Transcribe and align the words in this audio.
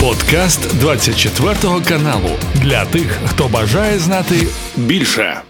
Подкаст 0.00 0.78
24 0.78 1.54
каналу 1.88 2.30
для 2.54 2.84
тих, 2.84 3.18
хто 3.26 3.48
бажає 3.48 3.98
знати 3.98 4.46
більше. 4.76 5.40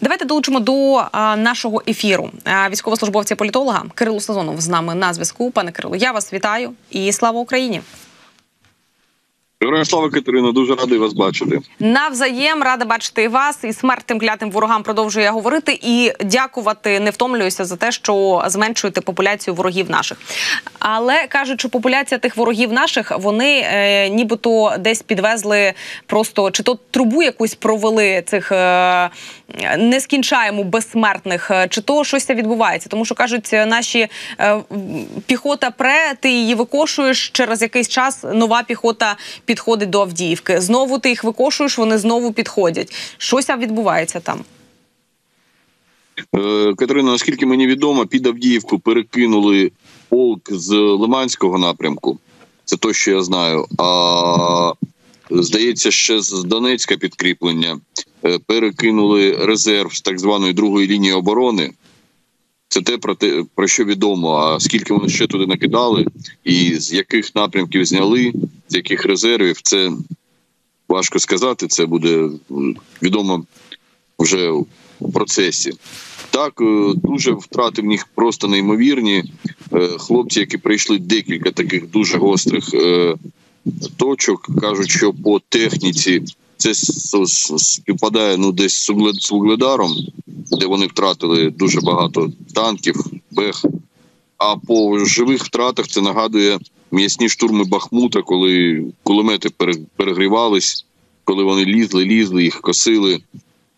Давайте 0.00 0.24
долучимо 0.24 0.60
до 0.60 1.04
а, 1.12 1.36
нашого 1.36 1.82
ефіру 1.88 2.30
військовослужбовця 2.70 3.36
політолога 3.36 3.84
Кирилу 3.94 4.20
Сазонов 4.20 4.60
з 4.60 4.68
нами 4.68 4.94
на 4.94 5.14
зв'язку. 5.14 5.50
Пане 5.50 5.72
Кирило, 5.72 5.96
я 5.96 6.12
вас 6.12 6.32
вітаю 6.32 6.72
і 6.90 7.12
слава 7.12 7.40
Україні. 7.40 7.80
Героям 9.62 10.10
Катерина, 10.10 10.52
дуже 10.52 10.74
радий 10.74 10.98
вас 10.98 11.12
бачити. 11.12 11.58
Навзаєм 11.78 12.62
рада 12.62 12.84
бачити 12.84 13.28
вас, 13.28 13.64
і 13.64 13.72
смертним 13.72 14.20
клятим 14.20 14.50
ворогам 14.50 14.82
продовжує 14.82 15.30
говорити 15.30 15.78
і 15.82 16.12
дякувати. 16.24 17.00
Не 17.00 17.10
втомлююся 17.10 17.64
за 17.64 17.76
те, 17.76 17.92
що 17.92 18.44
зменшуєте 18.46 19.00
популяцію 19.00 19.54
ворогів 19.54 19.90
наших. 19.90 20.18
Але 20.78 21.26
кажуть, 21.26 21.60
що 21.60 21.68
популяція 21.68 22.18
тих 22.18 22.36
ворогів 22.36 22.72
наших 22.72 23.18
вони 23.18 23.62
е, 23.64 24.08
нібито 24.08 24.74
десь 24.78 25.02
підвезли 25.02 25.72
просто 26.06 26.50
чи 26.50 26.62
то 26.62 26.78
трубу 26.90 27.22
якусь 27.22 27.54
провели 27.54 28.22
цих 28.26 28.52
е, 28.52 29.10
нескінчаємо 29.78 30.64
безсмертних, 30.64 31.50
е, 31.50 31.68
чи 31.70 31.80
то 31.80 32.04
щось 32.04 32.30
відбувається, 32.30 32.88
тому 32.88 33.04
що 33.04 33.14
кажуть, 33.14 33.52
наші 33.52 34.08
е, 34.40 34.60
піхота 35.26 35.70
пре, 35.70 36.14
ти 36.20 36.30
її 36.30 36.54
викошуєш 36.54 37.30
через 37.30 37.62
якийсь 37.62 37.88
час. 37.88 38.24
Нова 38.34 38.62
піхота 38.62 39.16
підходить 39.44 39.90
до 39.90 40.00
Авдіївки. 40.00 40.60
Знову 40.60 40.98
ти 40.98 41.08
їх 41.08 41.24
викошуєш, 41.24 41.78
вони 41.78 41.98
знову 41.98 42.32
підходять. 42.32 42.94
Щось 43.18 43.50
відбувається 43.50 44.20
там. 44.20 44.44
Е, 46.36 46.74
Катерина, 46.74 47.12
наскільки 47.12 47.46
мені 47.46 47.66
відомо, 47.66 48.06
під 48.06 48.26
Авдіївку 48.26 48.78
перекинули 48.78 49.72
полк 50.08 50.52
з 50.52 50.72
Лиманського 50.74 51.58
напрямку. 51.58 52.18
Це 52.64 52.76
то, 52.76 52.92
що 52.92 53.10
я 53.10 53.22
знаю. 53.22 53.66
А 53.78 54.72
здається, 55.30 55.90
ще 55.90 56.20
з 56.20 56.44
Донецька 56.44 56.96
підкріплення 56.96 57.72
е, 57.72 58.02
перекинули 58.46 59.36
резерв 59.36 59.94
з 59.94 60.00
так 60.00 60.18
званої 60.18 60.52
другої 60.52 60.88
лінії 60.88 61.12
оборони. 61.12 61.72
Це 62.68 62.80
те 62.82 62.98
про 62.98 63.14
те, 63.14 63.44
про 63.54 63.66
що 63.66 63.84
відомо. 63.84 64.36
А 64.36 64.60
скільки 64.60 64.94
вони 64.94 65.08
ще 65.08 65.26
туди 65.26 65.46
накидали, 65.46 66.06
і 66.44 66.74
з 66.74 66.92
яких 66.92 67.34
напрямків 67.34 67.84
зняли, 67.84 68.32
з 68.68 68.74
яких 68.74 69.04
резервів, 69.04 69.60
це 69.62 69.90
важко 70.88 71.18
сказати. 71.18 71.66
Це 71.66 71.86
буде 71.86 72.30
відомо 73.02 73.44
вже 74.18 74.50
у 75.00 75.12
процесі. 75.12 75.72
Так, 76.30 76.60
е, 76.60 76.92
дуже 76.94 77.32
втрати 77.32 77.82
в 77.82 77.84
них 77.84 78.06
просто 78.14 78.48
неймовірні. 78.48 79.24
Е, 79.72 79.88
хлопці, 79.98 80.40
які 80.40 80.58
прийшли 80.58 80.98
декілька 80.98 81.50
таких 81.50 81.90
дуже 81.90 82.18
гострих 82.18 82.74
е, 82.74 83.14
точок, 83.96 84.48
кажуть, 84.60 84.90
що 84.90 85.12
по 85.12 85.40
техніці 85.48 86.22
це 86.60 86.74
співпадає 87.58 88.36
ну 88.36 88.52
десь 88.52 88.90
з 89.20 89.30
Вугледаром, 89.30 89.96
де 90.50 90.66
вони 90.66 90.86
втратили 90.86 91.50
дуже 91.50 91.80
багато 91.80 92.32
танків, 92.54 93.04
бех. 93.30 93.64
А 94.38 94.56
по 94.56 95.04
живих 95.04 95.44
втратах 95.44 95.88
це 95.88 96.00
нагадує 96.00 96.58
м'ясні 96.90 97.28
штурми 97.28 97.64
Бахмута, 97.64 98.22
коли 98.22 98.84
кулемети 99.02 99.48
перегрівались, 99.96 100.86
коли 101.24 101.44
вони 101.44 101.64
лізли, 101.64 102.04
лізли, 102.04 102.42
їх 102.44 102.60
косили, 102.60 103.20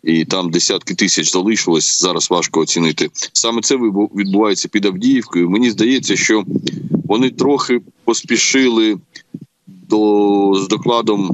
і 0.04 0.24
там 0.24 0.50
десятки 0.50 0.94
тисяч 0.94 1.32
залишилось. 1.32 2.00
Зараз 2.00 2.30
важко 2.30 2.60
оцінити. 2.60 3.10
Саме 3.32 3.60
це 3.60 3.76
відбувається 4.16 4.68
під 4.68 4.86
Авдіївкою. 4.86 5.50
Мені 5.50 5.70
здається, 5.70 6.16
що 6.16 6.44
вони 7.04 7.30
трохи 7.30 7.80
поспішили 8.04 8.98
до 9.66 10.54
з 10.54 10.68
докладом 10.68 11.30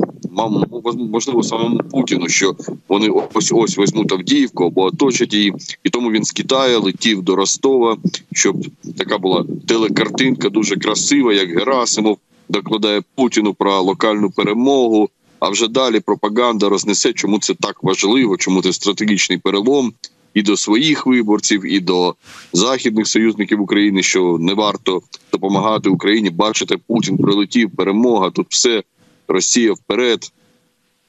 можливо 1.10 1.42
самому 1.42 1.78
Путіну, 1.78 2.28
що 2.28 2.56
вони 2.88 3.08
ось 3.34 3.52
ось 3.52 3.78
візьмуть 3.78 4.12
Авдіївку 4.12 4.64
або 4.64 4.82
оточать 4.82 5.34
її, 5.34 5.54
і 5.84 5.90
тому 5.90 6.10
він 6.10 6.24
з 6.24 6.32
Китаю 6.32 6.80
летів 6.80 7.22
до 7.22 7.36
Ростова, 7.36 7.96
щоб 8.32 8.56
така 8.98 9.18
була 9.18 9.44
телекартинка, 9.68 10.48
дуже 10.48 10.76
красива, 10.76 11.32
як 11.32 11.58
Герасимов 11.58 12.18
докладає 12.48 13.02
Путіну 13.14 13.54
про 13.54 13.80
локальну 13.80 14.30
перемогу. 14.30 15.08
А 15.40 15.48
вже 15.48 15.68
далі 15.68 16.00
пропаганда 16.00 16.68
рознесе, 16.68 17.12
чому 17.12 17.38
це 17.38 17.54
так 17.54 17.82
важливо, 17.82 18.36
чому 18.36 18.62
це 18.62 18.72
стратегічний 18.72 19.38
перелом 19.38 19.92
і 20.34 20.42
до 20.42 20.56
своїх 20.56 21.06
виборців, 21.06 21.72
і 21.72 21.80
до 21.80 22.14
західних 22.52 23.06
союзників 23.06 23.60
України, 23.60 24.02
що 24.02 24.36
не 24.40 24.54
варто 24.54 25.02
допомагати 25.32 25.90
Україні. 25.90 26.30
Бачите, 26.30 26.76
Путін 26.86 27.18
прилетів, 27.18 27.70
перемога 27.76 28.30
тут 28.30 28.46
все 28.50 28.82
Росія 29.28 29.72
вперед. 29.72 30.32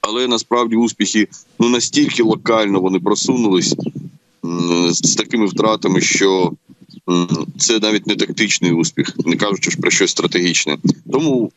Але 0.00 0.26
насправді 0.26 0.76
успіхи 0.76 1.28
ну 1.58 1.68
настільки 1.68 2.22
локально 2.22 2.80
вони 2.80 3.00
просунулись 3.00 3.74
з 4.90 5.14
такими 5.14 5.46
втратами, 5.46 6.00
що 6.00 6.52
це 7.58 7.78
навіть 7.78 8.06
не 8.06 8.16
тактичний 8.16 8.72
успіх, 8.72 9.14
не 9.26 9.36
кажучи 9.36 9.70
ж 9.70 9.76
про 9.76 9.90
щось 9.90 10.10
стратегічне. 10.10 10.78
Тому 11.12 11.52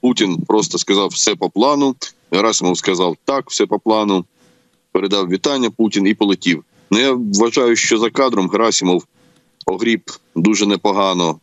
Путін 0.00 0.36
просто 0.46 0.78
сказав 0.78 1.08
все 1.08 1.34
по 1.34 1.50
плану. 1.50 1.96
Герасимов 2.30 2.78
сказав 2.78 3.16
так, 3.24 3.50
все 3.50 3.66
по 3.66 3.78
плану. 3.78 4.24
Передав 4.92 5.28
вітання 5.28 5.70
Путін 5.70 6.06
і 6.06 6.14
полетів. 6.14 6.64
Ну 6.90 6.98
я 6.98 7.12
вважаю, 7.12 7.76
що 7.76 7.98
за 7.98 8.10
кадром 8.10 8.48
Герасимов 8.48 9.04
огріб 9.66 10.10
дуже 10.36 10.66
непогано 10.66 11.38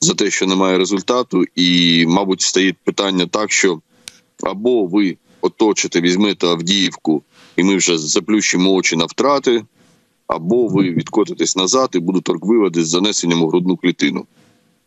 за 0.00 0.14
те, 0.14 0.30
що 0.30 0.46
немає 0.46 0.78
результату, 0.78 1.44
і, 1.54 2.04
мабуть, 2.06 2.40
стоїть 2.40 2.76
питання 2.84 3.26
так, 3.26 3.52
що 3.52 3.80
або 4.42 4.86
ви 4.86 5.16
оточите, 5.40 6.00
візьмете 6.00 6.46
Авдіївку, 6.46 7.22
і 7.56 7.62
ми 7.62 7.76
вже 7.76 7.98
заплющимо 7.98 8.72
очі 8.72 8.96
на 8.96 9.04
втрати, 9.04 9.64
або 10.26 10.68
ви 10.68 10.90
відкотитесь 10.90 11.56
назад 11.56 11.90
і 11.92 11.98
будуть 11.98 12.24
торгвиводи 12.24 12.84
з 12.84 12.88
занесенням 12.88 13.42
у 13.42 13.48
грудну 13.48 13.76
клітину. 13.76 14.26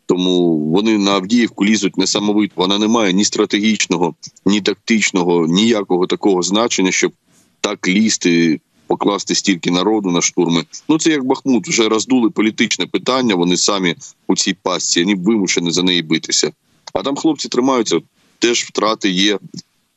Тому 0.06 0.58
вони 0.58 0.98
на 0.98 1.10
Авдіївку 1.10 1.64
лізуть 1.64 1.98
несамовито. 1.98 2.52
Вона 2.56 2.78
не 2.78 2.88
має 2.88 3.12
ні 3.12 3.24
стратегічного, 3.24 4.14
ні 4.46 4.60
тактичного, 4.60 5.46
ніякого 5.46 6.06
такого 6.06 6.42
значення, 6.42 6.90
щоб 6.90 7.12
так 7.60 7.88
лізти 7.88 8.60
покласти 8.86 9.34
стільки 9.34 9.70
народу 9.70 10.10
на 10.10 10.20
штурми. 10.20 10.64
Ну 10.88 10.98
це 10.98 11.10
як 11.10 11.24
Бахмут 11.24 11.68
вже 11.68 11.88
роздули 11.88 12.30
політичне 12.30 12.86
питання. 12.86 13.34
Вони 13.34 13.56
самі 13.56 13.94
у 14.28 14.36
цій 14.36 14.54
пастці 14.62 15.02
вони 15.04 15.14
вимушені 15.14 15.70
за 15.70 15.82
неї 15.82 16.02
битися. 16.02 16.52
А 16.92 17.02
там 17.02 17.16
хлопці 17.16 17.48
тримаються. 17.48 18.00
Теж 18.38 18.64
втрати 18.64 19.10
є. 19.10 19.38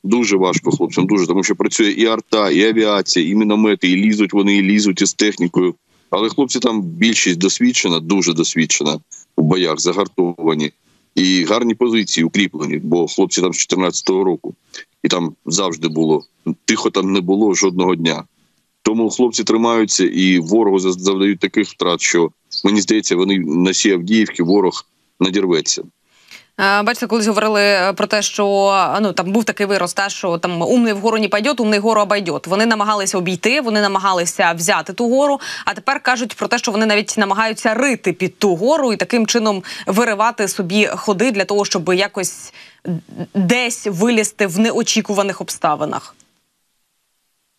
Дуже 0.04 0.38
важко 0.38 0.72
хлопцям, 0.72 1.08
дуже 1.08 1.28
тому 1.28 1.44
що 1.44 1.56
працює 1.56 1.92
і 1.92 2.06
арта, 2.06 2.52
і 2.52 2.64
авіація, 2.64 3.30
і 3.30 3.36
міномети, 3.36 3.90
і 3.92 3.96
лізуть 3.96 4.34
вони, 4.34 4.58
і 4.58 4.62
лізуть 4.62 5.02
із 5.02 5.14
технікою. 5.14 5.76
Але 6.10 6.30
хлопці 6.30 6.60
там 6.60 6.82
більшість 6.82 7.38
досвідчена, 7.38 8.00
дуже 8.00 8.34
досвідчена 8.34 9.00
у 9.38 9.42
боях, 9.42 9.80
загартовані 9.80 10.72
і 11.16 11.44
гарні 11.44 11.76
позиції 11.76 12.24
укріплені. 12.24 12.78
Бо 12.78 13.08
хлопці 13.08 13.42
там 13.42 13.54
з 13.54 13.58
14-го 13.58 14.24
року, 14.24 14.56
і 15.04 15.08
там 15.08 15.36
завжди 15.46 15.88
було 15.88 16.24
тихо. 16.66 16.90
Там 16.90 17.14
не 17.14 17.22
було 17.22 17.54
жодного 17.54 17.96
дня. 17.96 18.24
Тому 18.88 19.10
хлопці 19.10 19.44
тримаються 19.44 20.06
і 20.06 20.40
ворогу 20.40 20.80
завдають 20.80 21.40
таких 21.40 21.68
втрат, 21.68 22.02
що 22.02 22.30
мені 22.64 22.82
здається, 22.82 23.16
вони 23.16 23.40
на 23.40 23.74
сі 23.74 23.92
Авдіївки 23.92 24.44
ворог 24.44 24.86
надірветься. 25.20 25.82
Е, 26.60 26.84
бачите, 26.84 27.08
колись 27.08 27.28
говорили 27.28 27.62
е, 27.62 27.94
про 27.94 28.08
те, 28.08 28.22
що 28.22 28.74
ну 29.02 29.14
там 29.14 29.32
був 29.32 29.44
такий 29.44 29.66
вирос, 29.66 29.94
та 29.94 30.10
що 30.10 30.38
там 30.38 30.62
умний 30.62 30.94
вгору 30.94 31.18
не 31.18 31.28
пойдет, 31.28 31.60
умний 31.60 31.80
гору 31.80 32.02
обойдет. 32.02 32.48
Вони 32.48 32.66
намагалися 32.66 33.18
обійти, 33.18 33.62
вони 33.62 33.82
намагалися 33.82 34.54
взяти 34.54 34.94
ту 34.94 35.10
гору. 35.10 35.40
А 35.66 35.74
тепер 35.74 36.00
кажуть 36.00 36.34
про 36.36 36.48
те, 36.48 36.58
що 36.58 36.72
вони 36.72 36.86
навіть 36.86 37.18
намагаються 37.18 37.74
рити 37.74 38.14
під 38.14 38.40
ту 38.40 38.56
гору 38.56 38.94
і 38.94 38.98
таким 38.98 39.28
чином 39.28 39.64
виривати 39.88 40.48
собі 40.48 40.90
ходи 40.96 41.32
для 41.32 41.46
того, 41.46 41.66
щоб 41.66 41.94
якось 41.94 42.54
десь 43.34 43.88
вилізти 43.88 44.48
в 44.48 44.60
неочікуваних 44.60 45.42
обставинах. 45.42 46.16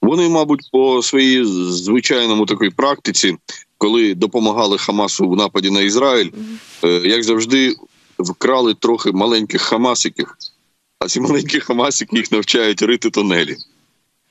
Вони, 0.08 0.28
мабуть, 0.28 0.68
по 0.72 1.02
своїй 1.02 1.44
звичайному 1.44 2.46
такій 2.46 2.70
практиці, 2.70 3.36
коли 3.78 4.14
допомагали 4.14 4.78
Хамасу 4.78 5.28
в 5.28 5.36
нападі 5.36 5.70
на 5.70 5.80
Ізраїль, 5.80 6.30
е, 6.84 6.88
як 6.88 7.24
завжди, 7.24 7.74
вкрали 8.18 8.74
трохи 8.74 9.12
маленьких 9.12 9.62
хамасиків. 9.62 10.36
А 11.00 11.06
ці 11.06 11.20
маленькі 11.20 11.60
хамасики 11.60 12.16
їх 12.16 12.32
навчають 12.32 12.82
рити 12.82 13.10
тунелі. 13.10 13.56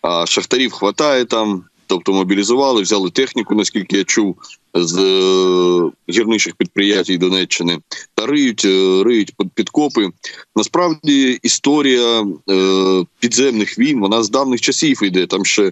А 0.01 0.25
шахтарів 0.25 0.71
хватає 0.71 1.25
там, 1.25 1.63
тобто 1.87 2.13
мобілізували, 2.13 2.81
взяли 2.81 3.09
техніку, 3.09 3.55
наскільки 3.55 3.97
я 3.97 4.03
чув, 4.03 4.35
з 4.73 4.97
е, 4.97 6.11
гірничих 6.11 6.55
підприємств 6.55 7.17
Донеччини 7.17 7.79
та 8.15 8.25
риють, 8.25 8.65
е, 8.65 9.03
риють 9.03 9.33
підкопи. 9.53 10.09
Насправді 10.55 11.39
історія 11.43 12.25
е, 12.49 13.05
підземних 13.19 13.79
війн 13.79 13.99
вона 13.99 14.23
з 14.23 14.29
давних 14.29 14.61
часів 14.61 15.03
йде. 15.03 15.25
Там 15.27 15.45
ще 15.45 15.71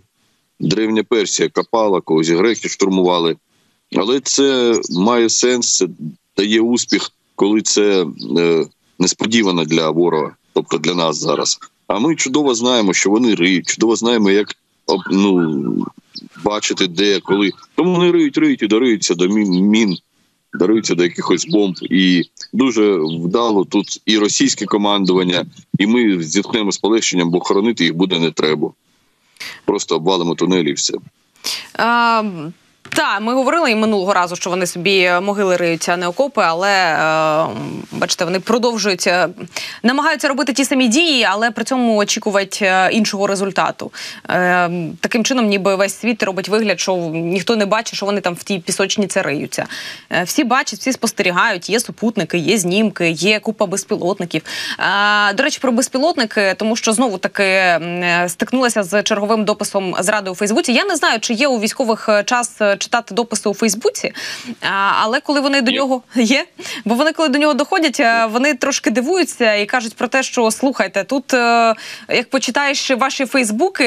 древня 0.60 1.04
Персія 1.04 1.50
копала, 1.50 2.02
когось 2.02 2.30
греки 2.30 2.70
штурмували. 2.70 3.36
Але 3.96 4.20
це 4.20 4.80
має 4.92 5.30
сенс, 5.30 5.78
це 5.78 5.88
дає 6.38 6.62
успіх, 6.62 7.12
коли 7.36 7.62
це 7.62 8.06
несподівана 9.00 9.66
для 9.66 9.90
ворога, 9.90 10.36
тобто 10.54 10.78
для 10.78 10.94
нас 10.94 11.18
зараз. 11.18 11.60
А 11.88 12.00
ми 12.00 12.16
чудово 12.16 12.56
знаємо, 12.56 12.94
що 12.94 13.10
вони 13.10 13.36
риють, 13.36 13.68
чудово 13.68 13.96
знаємо, 13.96 14.32
як 14.32 14.56
ну, 15.12 15.86
бачити, 16.44 16.88
де, 16.88 17.20
коли. 17.20 17.52
Тому 17.76 17.96
вони 17.96 18.12
риють, 18.12 18.38
риють 18.38 18.64
і 18.64 18.68
даруються 18.68 19.16
до 19.16 19.28
мін, 19.28 19.98
даруються 20.54 20.96
до 20.96 21.04
якихось 21.04 21.48
бомб. 21.48 21.76
І 21.82 22.24
дуже 22.54 22.98
вдало 22.98 23.66
тут 23.66 24.02
і 24.06 24.18
російське 24.18 24.66
командування, 24.66 25.46
і 25.80 25.88
ми 25.88 26.24
зіткнемо 26.24 26.72
з 26.72 26.78
полегшенням, 26.78 27.30
бо 27.30 27.40
хоронити 27.40 27.84
їх 27.84 27.96
буде 27.96 28.20
не 28.20 28.32
треба. 28.32 28.72
Просто 29.66 29.96
обвалимо 29.96 30.36
тунелі 30.36 30.70
і 30.70 30.74
все. 30.74 30.94
А... 31.74 32.24
Так, 32.96 33.22
ми 33.22 33.34
говорили 33.34 33.72
і 33.72 33.76
минулого 33.76 34.14
разу, 34.14 34.36
що 34.36 34.50
вони 34.50 34.68
собі 34.68 35.12
могили 35.22 35.58
риють, 35.58 35.90
а 35.90 35.98
не 35.98 36.08
окопи, 36.08 36.42
але 36.46 36.72
е, 36.72 37.48
бачите, 37.92 38.26
вони 38.26 38.40
продовжують 38.40 39.08
е, 39.08 39.28
намагаються 39.84 40.28
робити 40.28 40.54
ті 40.54 40.66
самі 40.66 40.88
дії, 40.88 41.24
але 41.24 41.52
при 41.52 41.64
цьому 41.64 41.98
очікувати 41.98 42.66
е, 42.66 42.90
іншого 42.92 43.28
результату. 43.28 43.92
Е, 44.30 44.70
Таким 45.00 45.24
чином, 45.24 45.46
ніби 45.46 45.76
весь 45.76 46.00
світ 46.00 46.24
робить 46.24 46.50
вигляд, 46.50 46.80
що 46.80 46.96
ніхто 47.14 47.56
не 47.56 47.66
бачить, 47.66 47.96
що 47.96 48.06
вони 48.06 48.22
там 48.22 48.34
в 48.34 48.44
тій 48.44 48.60
пісочниці 48.60 49.22
риються. 49.22 49.66
Е, 50.10 50.24
всі 50.24 50.44
бачать, 50.44 50.80
всі 50.80 50.92
спостерігають. 50.92 51.70
Є 51.70 51.80
супутники, 51.80 52.38
є 52.38 52.58
знімки, 52.58 53.10
є 53.10 53.40
купа 53.40 53.66
безпілотників. 53.66 54.42
Е, 54.80 55.34
до 55.34 55.44
речі, 55.44 55.60
про 55.62 55.72
безпілотники, 55.72 56.56
тому 56.58 56.76
що 56.76 56.94
знову 56.94 57.18
таки 57.18 57.44
е, 57.44 58.26
стикнулася 58.30 58.84
з 58.84 59.04
черговим 59.04 59.46
дописом 59.46 59.96
зради 60.00 60.30
у 60.30 60.36
Фейсбуці. 60.36 60.74
Я 60.74 60.86
не 60.86 60.96
знаю, 60.96 61.20
чи 61.20 61.34
є 61.34 61.48
у 61.48 61.60
військових 61.60 62.10
час 62.26 62.62
читати 62.86 63.16
дописи 63.16 63.50
у 63.50 63.54
Фейсбуці, 63.54 64.14
але 65.02 65.20
коли 65.20 65.40
вони 65.40 65.62
до 65.62 65.72
нього 65.72 66.02
є, 66.16 66.46
бо 66.86 66.96
вони 66.96 67.12
коли 67.12 67.30
до 67.30 67.40
нього 67.40 67.54
доходять, 67.54 68.02
вони 68.30 68.54
трошки 68.54 68.90
дивуються 68.90 69.56
і 69.56 69.66
кажуть 69.66 69.96
про 69.96 70.08
те, 70.08 70.24
що 70.24 70.52
слухайте, 70.52 71.04
тут 71.04 71.34
е, 71.34 71.76
як 72.10 72.30
почитаєш 72.30 72.92
ваші 72.92 73.26
Фейсбуки, 73.26 73.86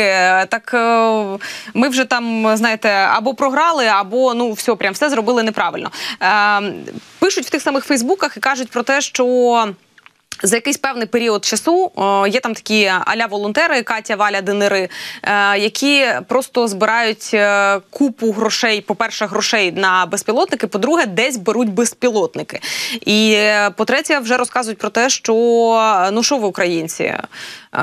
так 0.48 0.70
е, 0.74 1.38
ми 1.74 1.88
вже 1.88 2.04
там 2.04 2.56
знаєте 2.56 2.88
або 2.88 3.34
програли, 3.34 3.86
або 3.86 4.34
ну 4.34 4.52
все, 4.52 4.74
прям 4.74 4.94
все 4.94 5.10
зробили 5.10 5.42
неправильно. 5.42 5.90
Е, 6.22 6.72
пишуть 7.18 7.46
в 7.46 7.50
тих 7.50 7.62
самих 7.62 7.84
Фейсбуках 7.84 8.36
і 8.36 8.40
кажуть 8.40 8.70
про 8.70 8.82
те, 8.82 9.00
що. 9.00 9.74
За 10.43 10.56
якийсь 10.56 10.76
певний 10.76 11.06
період 11.06 11.44
часу 11.44 11.93
є 12.29 12.40
там 12.40 12.55
такі 12.55 12.93
аля 13.05 13.26
волонтери 13.26 13.82
Катя 13.82 14.17
Валя 14.17 14.40
Денири, 14.40 14.88
е, 15.23 15.58
які 15.58 16.06
просто 16.29 16.69
збирають 16.69 17.31
е, 17.35 17.81
купу 17.90 18.32
грошей. 18.32 18.81
По 18.81 18.94
перше, 18.94 19.26
грошей 19.26 19.73
на 19.73 20.06
безпілотники. 20.06 20.67
По-друге, 20.67 21.06
десь 21.06 21.37
беруть 21.37 21.69
безпілотники. 21.69 22.61
І 23.06 23.32
е, 23.37 23.70
по-третє, 23.70 24.19
вже 24.19 24.37
розказують 24.37 24.79
про 24.79 24.90
те, 24.90 25.11
що 25.11 25.35
ну 26.12 26.23
що 26.23 26.37
ви 26.37 26.49
українці 26.49 27.14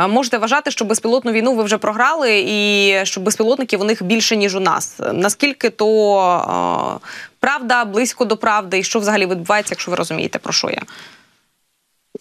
можете 0.10 0.38
вважати, 0.38 0.72
що 0.72 0.86
безпілотну 0.86 1.32
війну 1.32 1.56
ви 1.56 1.64
вже 1.64 1.78
програли, 1.78 2.44
і 2.48 2.96
що 3.04 3.22
безпілотників 3.22 3.82
у 3.82 3.84
них 3.84 4.04
більше 4.04 4.36
ніж 4.38 4.56
у 4.56 4.60
нас. 4.60 4.96
Наскільки 5.14 5.70
то 5.70 7.00
правда 7.40 7.86
близько 7.86 8.26
до 8.26 8.38
правди, 8.38 8.80
і 8.80 8.84
що 8.84 9.00
взагалі 9.00 9.26
відбувається, 9.26 9.74
якщо 9.74 9.92
ви 9.92 9.98
розумієте, 9.98 10.40
про 10.40 10.54
що 10.54 10.70
я? 10.70 10.82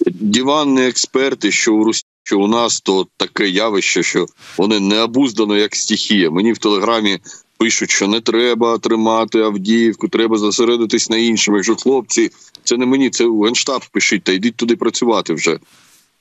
Диванні 0.07 0.87
експерти, 0.87 1.53
що 1.53 1.75
у 1.75 1.85
Русі, 1.85 2.05
що 2.23 2.41
у 2.41 2.47
нас, 2.47 2.81
то 2.81 3.07
таке 3.17 3.49
явище, 3.49 4.03
що 4.03 4.27
вони 4.59 4.81
не 4.81 5.03
обуздано 5.03 5.57
як 5.57 5.77
стихія. 5.77 6.31
Мені 6.31 6.53
в 6.53 6.59
телеграмі 6.59 7.19
пишуть, 7.59 7.91
що 7.91 8.09
не 8.09 8.21
треба 8.21 8.79
тримати 8.79 9.41
Авдіївку, 9.41 10.09
треба 10.09 10.39
зосередитись 10.39 11.11
на 11.11 11.17
іншому. 11.17 11.57
Якщо 11.57 11.77
хлопці, 11.77 12.31
це 12.65 12.77
не 12.77 12.87
мені, 12.87 13.11
це 13.11 13.25
у 13.25 13.43
генштаб 13.43 13.83
пишіть, 13.93 14.23
та 14.23 14.33
йдіть 14.33 14.57
туди 14.57 14.77
працювати 14.77 15.35
вже. 15.35 15.59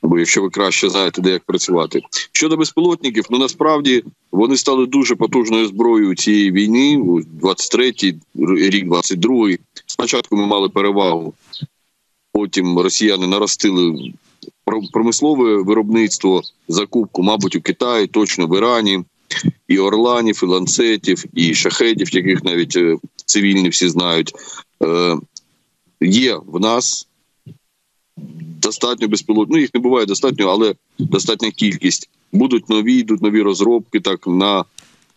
Бо 0.02 0.20
якщо 0.20 0.42
ви 0.42 0.50
краще 0.50 0.90
знаєте, 0.90 1.22
де 1.22 1.32
як 1.32 1.44
працювати 1.44 2.02
щодо 2.32 2.58
безпілотників, 2.58 3.26
ну 3.30 3.38
насправді 3.38 4.04
вони 4.32 4.58
стали 4.58 4.86
дуже 4.86 5.16
потужною 5.16 5.68
зброєю 5.68 6.16
цієї 6.16 6.52
війни. 6.52 6.98
23-й 7.42 8.16
рік, 8.70 8.86
22-й. 8.86 9.60
Спочатку 9.86 10.36
ми 10.38 10.46
мали 10.46 10.70
перевагу 10.70 11.34
Потім 12.34 12.80
росіяни 12.80 13.28
наростили 13.28 14.14
промислове 14.94 15.64
виробництво, 15.64 16.42
закупку, 16.68 17.24
мабуть, 17.24 17.56
у 17.56 17.62
Китаї, 17.62 18.08
точно 18.08 18.48
в 18.48 18.58
Ірані, 18.58 19.04
і 19.68 19.80
орланів, 19.80 20.40
і 20.44 20.46
ланцетів, 20.46 21.26
і 21.34 21.56
шахедів, 21.56 22.16
яких 22.16 22.44
навіть 22.44 22.76
е, 22.76 22.98
цивільні 23.26 23.70
всі 23.70 23.90
знають. 23.90 24.34
Е, 24.84 25.18
Є 26.02 26.40
в 26.46 26.60
нас 26.60 27.08
достатньо 28.64 29.08
безпілотних, 29.08 29.56
ну 29.56 29.62
їх 29.62 29.74
не 29.74 29.80
буває 29.80 30.06
достатньо, 30.06 30.48
але 30.48 30.76
достатня 31.00 31.52
кількість. 31.52 32.10
Будуть 32.32 32.70
нові, 32.70 32.96
йдуть 32.98 33.22
нові 33.22 33.42
розробки 33.42 34.00
так 34.00 34.28
на 34.28 34.66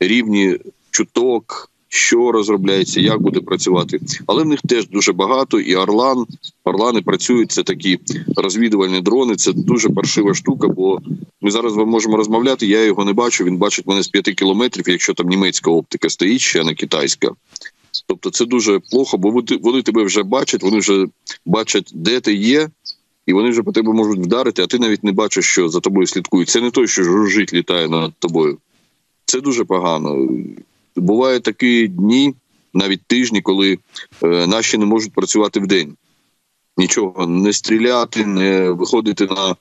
рівні 0.00 0.58
чуток 0.90 1.70
що 1.88 2.32
розробляється, 2.32 3.00
як 3.00 3.22
буде 3.22 3.40
працювати. 3.40 4.00
Але 4.26 4.42
в 4.42 4.46
них 4.46 4.60
теж 4.68 4.88
дуже 4.88 5.12
багато. 5.12 5.60
І 5.60 5.76
Орлан, 5.76 6.26
Орлани 6.64 7.02
працюють. 7.02 7.52
Це 7.52 7.62
такі 7.62 7.98
розвідувальні 8.36 9.00
дрони. 9.00 9.36
Це 9.36 9.52
дуже 9.52 9.88
паршива 9.88 10.34
штука. 10.34 10.68
Бо 10.68 11.00
ми 11.40 11.50
зараз 11.50 11.76
можемо 11.76 12.16
розмовляти. 12.16 12.66
Я 12.66 12.84
його 12.84 13.04
не 13.04 13.12
бачу. 13.12 13.44
Він 13.44 13.56
бачить 13.56 13.86
мене 13.86 14.02
з 14.02 14.08
п'яти 14.08 14.34
кілометрів, 14.34 14.88
якщо 14.88 15.14
там 15.14 15.28
німецька 15.28 15.70
оптика 15.70 16.08
стоїть, 16.08 16.40
ще 16.40 16.64
не 16.64 16.74
китайська. 16.74 17.30
Тобто 18.06 18.30
це 18.30 18.44
дуже 18.44 18.78
плохо, 18.78 19.18
бо 19.18 19.42
вони 19.60 19.82
тебе 19.82 20.04
вже 20.04 20.22
бачать, 20.22 20.62
вони 20.62 20.78
вже 20.78 21.06
бачать, 21.46 21.90
де 21.94 22.20
ти 22.20 22.34
є, 22.34 22.68
і 23.26 23.32
вони 23.32 23.50
вже 23.50 23.62
по 23.62 23.72
тебе 23.72 23.92
можуть 23.92 24.18
вдарити, 24.18 24.62
а 24.62 24.66
ти 24.66 24.78
навіть 24.78 25.04
не 25.04 25.12
бачиш, 25.12 25.44
що 25.44 25.68
за 25.68 25.80
тобою 25.80 26.06
слідкують. 26.06 26.48
Це 26.48 26.60
не 26.60 26.70
той, 26.70 26.88
що 26.88 27.04
жужжить, 27.04 27.52
літає 27.52 27.88
над 27.88 28.12
тобою. 28.18 28.58
Це 29.24 29.40
дуже 29.40 29.64
погано. 29.64 30.28
Бувають 30.96 31.42
такі 31.42 31.88
дні, 31.88 32.34
навіть 32.74 33.02
тижні, 33.06 33.42
коли 33.42 33.78
е, 34.22 34.46
наші 34.46 34.78
не 34.78 34.86
можуть 34.86 35.12
працювати 35.12 35.60
в 35.60 35.66
день. 35.66 35.96
Нічого 36.76 37.26
не 37.26 37.52
стріляти, 37.52 38.26
не 38.26 38.70
виходити 38.70 39.26
на 39.26 39.56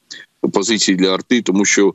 позиції 0.49 0.95
для 0.95 1.13
арти, 1.13 1.41
тому 1.41 1.65
що 1.65 1.93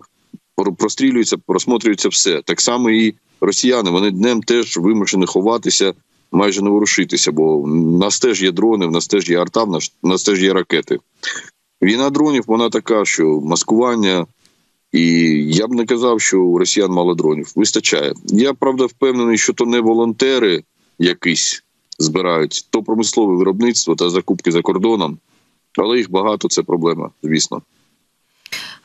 прострілюється, 0.78 1.36
просмотрюється 1.38 2.08
все. 2.08 2.42
Так 2.42 2.60
само 2.60 2.90
і 2.90 3.14
росіяни. 3.40 3.90
Вони 3.90 4.10
днем 4.10 4.42
теж 4.42 4.76
вимушені 4.76 5.26
ховатися, 5.26 5.94
майже 6.32 6.62
не 6.62 6.70
ворушитися, 6.70 7.32
бо 7.32 7.62
в 7.62 7.68
нас 7.98 8.20
теж 8.20 8.42
є 8.42 8.52
дрони, 8.52 8.86
в 8.86 8.90
нас 8.90 9.06
теж 9.06 9.30
є 9.30 9.40
арта, 9.40 9.64
в 9.64 9.80
нас 10.02 10.22
теж 10.22 10.42
є 10.42 10.52
ракети. 10.52 10.98
Війна 11.82 12.10
дронів, 12.10 12.44
вона 12.46 12.70
така, 12.70 13.04
що 13.04 13.40
маскування. 13.40 14.26
І 14.92 15.04
я 15.48 15.66
б 15.66 15.72
не 15.72 15.86
казав, 15.86 16.20
що 16.20 16.42
у 16.42 16.58
росіян 16.58 16.90
мало 16.92 17.14
дронів. 17.14 17.52
Вистачає. 17.56 18.14
Я 18.24 18.54
правда 18.54 18.86
впевнений, 18.86 19.38
що 19.38 19.52
то 19.52 19.66
не 19.66 19.80
волонтери 19.80 20.64
якісь 20.98 21.64
збирають, 21.98 22.66
то 22.70 22.82
промислове 22.82 23.36
виробництво 23.36 23.94
та 23.94 24.10
закупки 24.10 24.52
за 24.52 24.62
кордоном, 24.62 25.18
але 25.78 25.98
їх 25.98 26.10
багато 26.10 26.48
це 26.48 26.62
проблема, 26.62 27.10
звісно. 27.22 27.62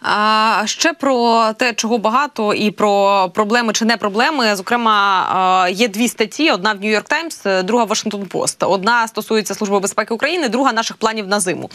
А 0.08 0.64
ще 0.66 0.94
про 0.94 1.46
те, 1.58 1.74
чого 1.74 1.98
багато, 1.98 2.54
і 2.54 2.72
про 2.72 3.30
проблеми 3.34 3.74
чи 3.74 3.86
не 3.86 3.98
проблеми. 3.98 4.56
Зокрема, 4.56 5.68
є 5.72 5.88
дві 5.88 6.08
статті: 6.08 6.52
одна 6.52 6.74
в 6.74 6.76
Нью-Йорк 6.76 7.08
Таймс, 7.08 7.44
друга 7.64 7.84
в 7.84 7.88
Вашингтон 7.88 8.26
Пост. 8.26 8.64
Одна 8.64 9.08
стосується 9.08 9.56
служби 9.56 9.80
безпеки 9.80 10.14
України, 10.14 10.50
друга 10.50 10.74
наших 10.74 10.98
планів 10.98 11.28
на 11.28 11.40
зиму. 11.40 11.70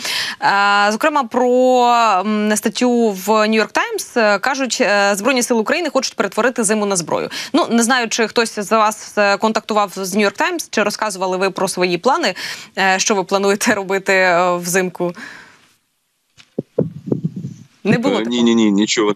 Зокрема, 0.91 1.25
про 1.25 2.25
статтю 2.57 3.11
в 3.11 3.29
Нью-Йорк 3.29 3.73
Таймс 3.73 4.41
кажуть, 4.41 4.79
е, 4.81 5.15
збройні 5.17 5.43
сили 5.43 5.61
України 5.61 5.91
хочуть 5.91 6.17
перетворити 6.17 6.65
зиму 6.65 6.87
на 6.87 6.97
зброю. 6.97 7.31
Ну 7.53 7.67
не 7.71 7.83
знаю, 7.83 8.09
чи 8.09 8.29
хтось 8.29 8.59
з 8.59 8.73
вас 8.73 9.19
е, 9.19 9.37
контактував 9.37 9.93
з 9.97 10.17
Нью-Йорк 10.17 10.37
Таймс, 10.37 10.69
чи 10.71 10.83
розказували 10.83 11.37
ви 11.37 11.51
про 11.51 11.69
свої 11.69 11.99
плани, 11.99 12.35
е, 12.79 12.99
що 12.99 13.15
ви 13.15 13.25
плануєте 13.25 13.75
робити 13.75 14.37
взимку. 14.57 15.13
Не 17.85 17.99
було 17.99 18.15
такого? 18.15 18.31
ні, 18.31 18.43
ні, 18.43 18.55
ні, 18.55 18.71
нічого. 18.71 19.15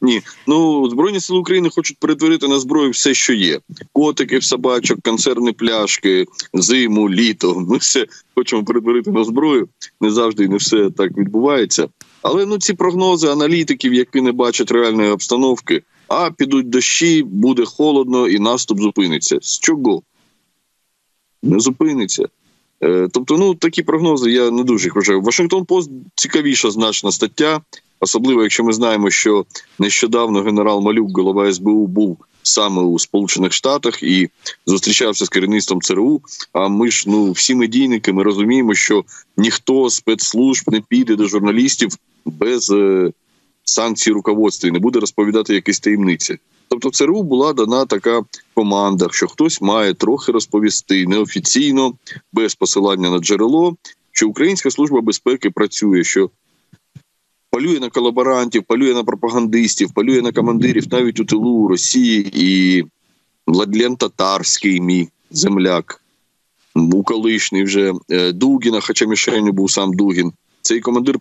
Ні, 0.00 0.22
ну 0.46 0.90
збройні 0.90 1.20
сили 1.20 1.38
України 1.38 1.70
хочуть 1.70 1.98
перетворити 1.98 2.48
на 2.48 2.58
зброю 2.58 2.90
все, 2.90 3.14
що 3.14 3.32
є: 3.32 3.60
котиків, 3.92 4.44
собачок, 4.44 5.00
консервні 5.00 5.52
пляшки, 5.52 6.26
зиму, 6.54 7.10
літо. 7.10 7.54
Ми 7.68 7.76
все 7.76 8.06
хочемо 8.34 8.64
перетворити 8.64 9.10
на 9.10 9.24
зброю. 9.24 9.68
Не 10.00 10.10
завжди 10.10 10.44
і 10.44 10.48
не 10.48 10.56
все 10.56 10.90
так 10.90 11.18
відбувається. 11.18 11.88
Але 12.22 12.46
ну 12.46 12.58
ці 12.58 12.74
прогнози 12.74 13.28
аналітиків, 13.28 13.94
які 13.94 14.20
не 14.20 14.32
бачать 14.32 14.70
реальної 14.70 15.10
обстановки, 15.10 15.82
а 16.08 16.30
підуть 16.30 16.70
дощі, 16.70 17.22
буде 17.22 17.64
холодно, 17.64 18.28
і 18.28 18.38
наступ 18.38 18.80
зупиниться. 18.80 19.38
З 19.42 19.58
чого? 19.58 20.02
Не 21.42 21.60
зупиниться. 21.60 22.28
Е, 22.82 23.08
тобто, 23.12 23.36
ну 23.38 23.54
такі 23.54 23.82
прогнози 23.82 24.30
я 24.30 24.50
не 24.50 24.64
дуже 24.64 24.86
їх 24.86 24.96
вважаю. 24.96 25.20
Вашингтон 25.20 25.64
Пост 25.64 25.90
цікавіша 26.14 26.70
значна 26.70 27.12
стаття, 27.12 27.60
особливо 28.00 28.42
якщо 28.42 28.64
ми 28.64 28.72
знаємо, 28.72 29.10
що 29.10 29.44
нещодавно 29.78 30.42
генерал 30.42 30.80
Малюк, 30.80 31.16
голова 31.16 31.52
СБУ, 31.52 31.86
був 31.86 32.18
саме 32.42 32.82
у 32.82 32.98
Сполучених 32.98 33.52
Штатах 33.52 34.02
і 34.02 34.28
зустрічався 34.66 35.24
з 35.24 35.28
керівництвом 35.28 35.80
ЦРУ. 35.80 36.20
А 36.52 36.68
ми 36.68 36.90
ж 36.90 37.04
ну 37.06 37.32
всі 37.32 37.54
медійники, 37.54 38.12
ми 38.12 38.22
розуміємо, 38.22 38.74
що 38.74 39.04
ніхто 39.36 39.88
з 39.88 39.94
спецслужб 39.94 40.64
не 40.72 40.80
піде 40.80 41.16
до 41.16 41.26
журналістів 41.26 41.90
без 42.24 42.70
е, 42.70 43.12
санкцій 43.64 44.12
руководства 44.12 44.68
і 44.68 44.72
не 44.72 44.78
буде 44.78 45.00
розповідати 45.00 45.54
якісь 45.54 45.80
таємниці. 45.80 46.38
Тобто, 46.68 46.88
в 46.88 46.92
ЦРУ 46.92 47.22
була 47.22 47.52
дана 47.52 47.86
така 47.86 48.22
команда, 48.54 49.08
що 49.10 49.26
хтось 49.26 49.60
має 49.60 49.94
трохи 49.94 50.32
розповісти 50.32 51.06
неофіційно, 51.06 51.94
без 52.32 52.54
посилання 52.54 53.10
на 53.10 53.18
джерело, 53.18 53.76
що 54.12 54.28
Українська 54.28 54.70
служба 54.70 55.00
безпеки 55.00 55.50
працює, 55.50 56.04
що 56.04 56.30
полює 57.50 57.80
на 57.80 57.90
колаборантів, 57.90 58.64
полює 58.64 58.94
на 58.94 59.04
пропагандистів, 59.04 59.94
полює 59.94 60.22
на 60.22 60.32
командирів 60.32 60.84
навіть 60.90 61.20
у 61.20 61.24
тилу 61.24 61.68
Росії 61.68 62.30
і 62.34 62.84
Владлен 63.46 63.96
Татарський, 63.96 64.80
мій 64.80 65.08
земляк, 65.30 66.02
був 66.74 67.04
колишній 67.04 67.64
вже 67.64 67.92
е, 68.10 68.32
Дугіна, 68.32 68.80
хоча 68.80 69.06
мішенью 69.06 69.52
був 69.52 69.70
сам 69.70 69.92
Дугін. 69.92 70.32
Цей 70.62 70.80
командир 70.80 71.18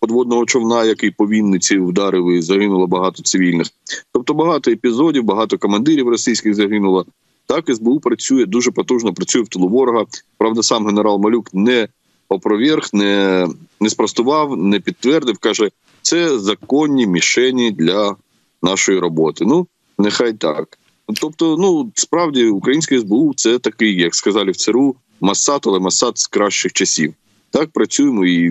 подводного 0.00 0.44
човна, 0.46 0.84
який 0.84 1.10
по 1.10 1.28
Вінниці 1.28 1.78
вдарив 1.78 2.32
і 2.32 2.42
загинуло 2.42 2.86
багато 2.86 3.22
цивільних. 3.22 3.66
Тобто 4.12 4.34
багато 4.34 4.70
епізодів, 4.70 5.24
багато 5.24 5.58
командирів 5.58 6.08
російських 6.08 6.54
загинуло. 6.54 7.06
Так 7.46 7.74
СБУ 7.74 8.00
працює 8.00 8.46
дуже 8.46 8.70
потужно, 8.70 9.14
працює 9.14 9.42
в 9.42 9.48
тилу 9.48 9.68
ворога. 9.68 10.04
Правда, 10.38 10.62
сам 10.62 10.86
генерал 10.86 11.18
Малюк 11.18 11.54
не 11.54 11.88
опроверг, 12.28 12.88
не, 12.92 13.48
не 13.80 13.90
спростував, 13.90 14.56
не 14.56 14.80
підтвердив. 14.80 15.38
каже, 15.38 15.70
це 16.02 16.38
законні 16.38 17.06
мішені 17.06 17.70
для 17.70 18.16
нашої 18.62 18.98
роботи. 18.98 19.44
Ну, 19.44 19.66
нехай 19.98 20.32
так. 20.32 20.78
Тобто, 21.20 21.56
ну 21.56 21.92
справді 21.94 22.46
українське 22.46 23.00
СБУ 23.00 23.34
це 23.36 23.58
такий, 23.58 24.00
як 24.00 24.14
сказали 24.14 24.50
в 24.50 24.56
ЦРУ, 24.56 24.96
Масад, 25.20 25.60
але 25.66 25.78
Масад 25.78 26.18
з 26.18 26.26
кращих 26.26 26.72
часів. 26.72 27.14
Так 27.50 27.70
працюємо 27.70 28.26
і 28.26 28.50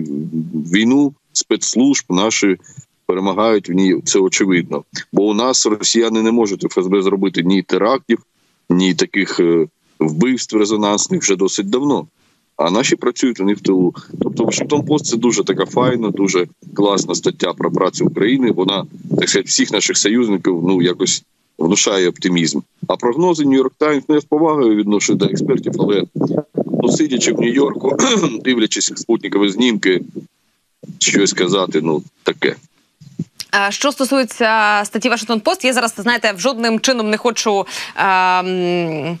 війну 0.72 1.14
спецслужб 1.36 2.04
наші 2.10 2.56
перемагають 3.06 3.68
в 3.68 3.72
ній. 3.72 4.00
Це 4.04 4.18
очевидно. 4.18 4.84
Бо 5.12 5.22
у 5.26 5.34
нас 5.34 5.66
росіяни 5.66 6.22
не 6.22 6.32
можуть 6.32 6.72
ФСБ 6.72 7.02
зробити 7.02 7.42
ні 7.42 7.62
терактів, 7.62 8.18
ні 8.70 8.94
таких 8.94 9.40
е, 9.40 9.66
вбивств 9.98 10.56
резонансних 10.56 11.22
вже 11.22 11.36
досить 11.36 11.70
давно. 11.70 12.06
А 12.56 12.70
наші 12.70 12.96
працюють 12.96 13.40
у 13.40 13.44
них 13.44 13.58
в 13.58 13.60
тилу. 13.60 13.94
Тобто, 14.22 14.44
Вашингтон 14.44 14.84
Пост 14.84 15.06
це 15.06 15.16
дуже 15.16 15.44
така 15.44 15.66
файна, 15.66 16.10
дуже 16.10 16.46
класна 16.74 17.14
стаття 17.14 17.52
про 17.52 17.70
працю 17.70 18.06
України. 18.06 18.50
Вона 18.50 18.86
так 19.18 19.28
сказати, 19.28 19.48
всіх 19.48 19.72
наших 19.72 19.96
союзників 19.96 20.60
ну 20.64 20.82
якось 20.82 21.24
внушає 21.58 22.08
оптимізм. 22.08 22.60
А 22.88 22.96
прогнози 22.96 23.44
Нью-Йорк 23.44 23.72
Таймс 23.78 24.04
я 24.08 24.20
з 24.20 24.24
повагою 24.24 24.76
відношу 24.76 25.14
до 25.14 25.24
експертів, 25.24 25.72
але 25.78 26.04
ну, 26.82 26.88
сидячи 26.88 27.32
в 27.32 27.40
Нью-Йорку, 27.40 27.96
дивлячись 28.44 28.92
спутникові 28.96 29.48
знімки, 29.48 30.00
щось 30.98 31.30
сказати, 31.30 31.80
ну 31.82 32.02
таке. 32.22 32.56
Е, 33.54 33.72
Що 33.72 33.92
стосується 33.92 34.82
статті 34.84 35.08
Вашингтон 35.08 35.40
Пост, 35.40 35.64
я 35.64 35.72
зараз 35.72 35.94
знаєте, 35.96 36.32
в 36.32 36.40
жодним 36.40 36.80
чином 36.80 37.10
не 37.10 37.16
хочу. 37.16 37.66
Ем... 37.96 39.18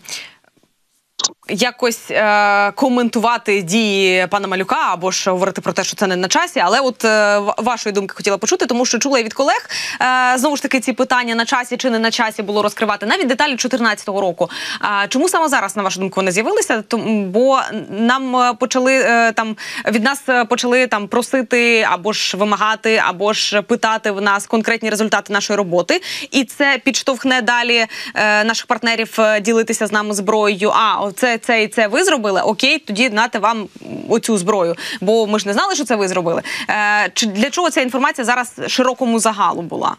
Якось 1.48 2.10
е, 2.10 2.72
коментувати 2.72 3.62
дії 3.62 4.26
пана 4.26 4.48
Малюка 4.48 4.76
або 4.92 5.10
ж 5.10 5.30
говорити 5.30 5.60
про 5.60 5.72
те, 5.72 5.84
що 5.84 5.96
це 5.96 6.06
не 6.06 6.16
на 6.16 6.28
часі. 6.28 6.60
Але 6.64 6.80
от 6.80 7.04
е, 7.04 7.40
вашої 7.58 7.92
думки 7.92 8.14
хотіла 8.16 8.38
почути, 8.38 8.66
тому 8.66 8.86
що 8.86 8.98
чула 8.98 9.18
я 9.18 9.24
від 9.24 9.34
колег 9.34 9.70
е, 10.00 10.38
знову 10.38 10.56
ж 10.56 10.62
таки 10.62 10.80
ці 10.80 10.92
питання 10.92 11.34
на 11.34 11.44
часі 11.44 11.76
чи 11.76 11.90
не 11.90 11.98
на 11.98 12.10
часі 12.10 12.42
було 12.42 12.62
розкривати 12.62 13.06
навіть 13.06 13.26
деталі 13.26 13.50
2014 13.50 14.08
року. 14.08 14.50
А 14.80 15.06
чому 15.08 15.28
саме 15.28 15.48
зараз, 15.48 15.76
на 15.76 15.82
вашу 15.82 16.00
думку, 16.00 16.14
вони 16.16 16.32
з'явилися? 16.32 16.84
Бо 17.26 17.60
нам 17.90 18.56
почали 18.56 18.94
е, 18.94 19.32
там 19.32 19.56
від 19.86 20.04
нас 20.04 20.22
почали 20.48 20.86
там 20.86 21.08
просити 21.08 21.86
або 21.90 22.12
ж 22.12 22.36
вимагати, 22.36 23.02
або 23.08 23.32
ж 23.32 23.62
питати 23.62 24.10
в 24.10 24.20
нас 24.20 24.46
конкретні 24.46 24.90
результати 24.90 25.32
нашої 25.32 25.56
роботи, 25.56 26.02
і 26.30 26.44
це 26.44 26.80
підштовхне 26.84 27.42
далі 27.42 27.86
е, 28.14 28.44
наших 28.44 28.66
партнерів 28.66 29.16
е, 29.18 29.40
ділитися 29.40 29.86
з 29.86 29.92
нами 29.92 30.14
зброєю. 30.14 30.70
А 30.70 31.10
це, 31.16 31.35
це 31.38 31.62
і 31.62 31.68
це 31.68 31.88
ви 31.88 32.04
зробили. 32.04 32.40
Окей, 32.40 32.78
тоді 32.78 33.10
нате 33.10 33.38
вам 33.38 33.68
оцю 34.08 34.38
зброю. 34.38 34.74
Бо 35.00 35.26
ми 35.26 35.38
ж 35.38 35.46
не 35.46 35.52
знали, 35.52 35.74
що 35.74 35.84
це 35.84 35.96
ви 35.96 36.08
зробили. 36.08 36.42
Е, 36.68 37.10
чи 37.14 37.26
для 37.26 37.50
чого 37.50 37.70
ця 37.70 37.80
інформація 37.80 38.24
зараз 38.24 38.52
широкому 38.66 39.18
загалу 39.18 39.62
була? 39.62 39.96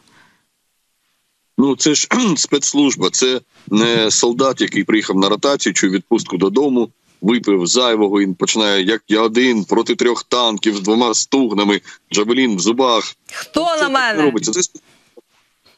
Ну 1.58 1.75
це 1.75 1.96
ж 1.96 2.08
спецслужба, 2.38 3.10
це 3.10 3.41
не 3.67 4.12
солдат, 4.12 4.62
який 4.62 4.84
приїхав 4.84 5.17
на 5.17 5.29
ротацію 5.29 5.74
чи 5.74 5.89
відпустку 5.89 6.38
додому. 6.38 6.89
Випив 7.22 7.67
зайвого 7.67 8.22
і 8.22 8.27
починає 8.27 8.84
як 8.84 9.01
я 9.08 9.22
один 9.22 9.63
проти 9.63 9.96
трьох 9.96 10.24
танків 10.24 10.75
з 10.75 10.82
двома 10.82 11.13
стугнами, 11.13 11.82
джавелін 12.13 12.56
в 12.56 12.60
зубах. 12.60 13.15
Хто 13.34 13.65
Це 13.75 13.82
на 13.82 13.89
мене? 13.89 14.22
робиться. 14.24 14.51
Це 14.51 14.62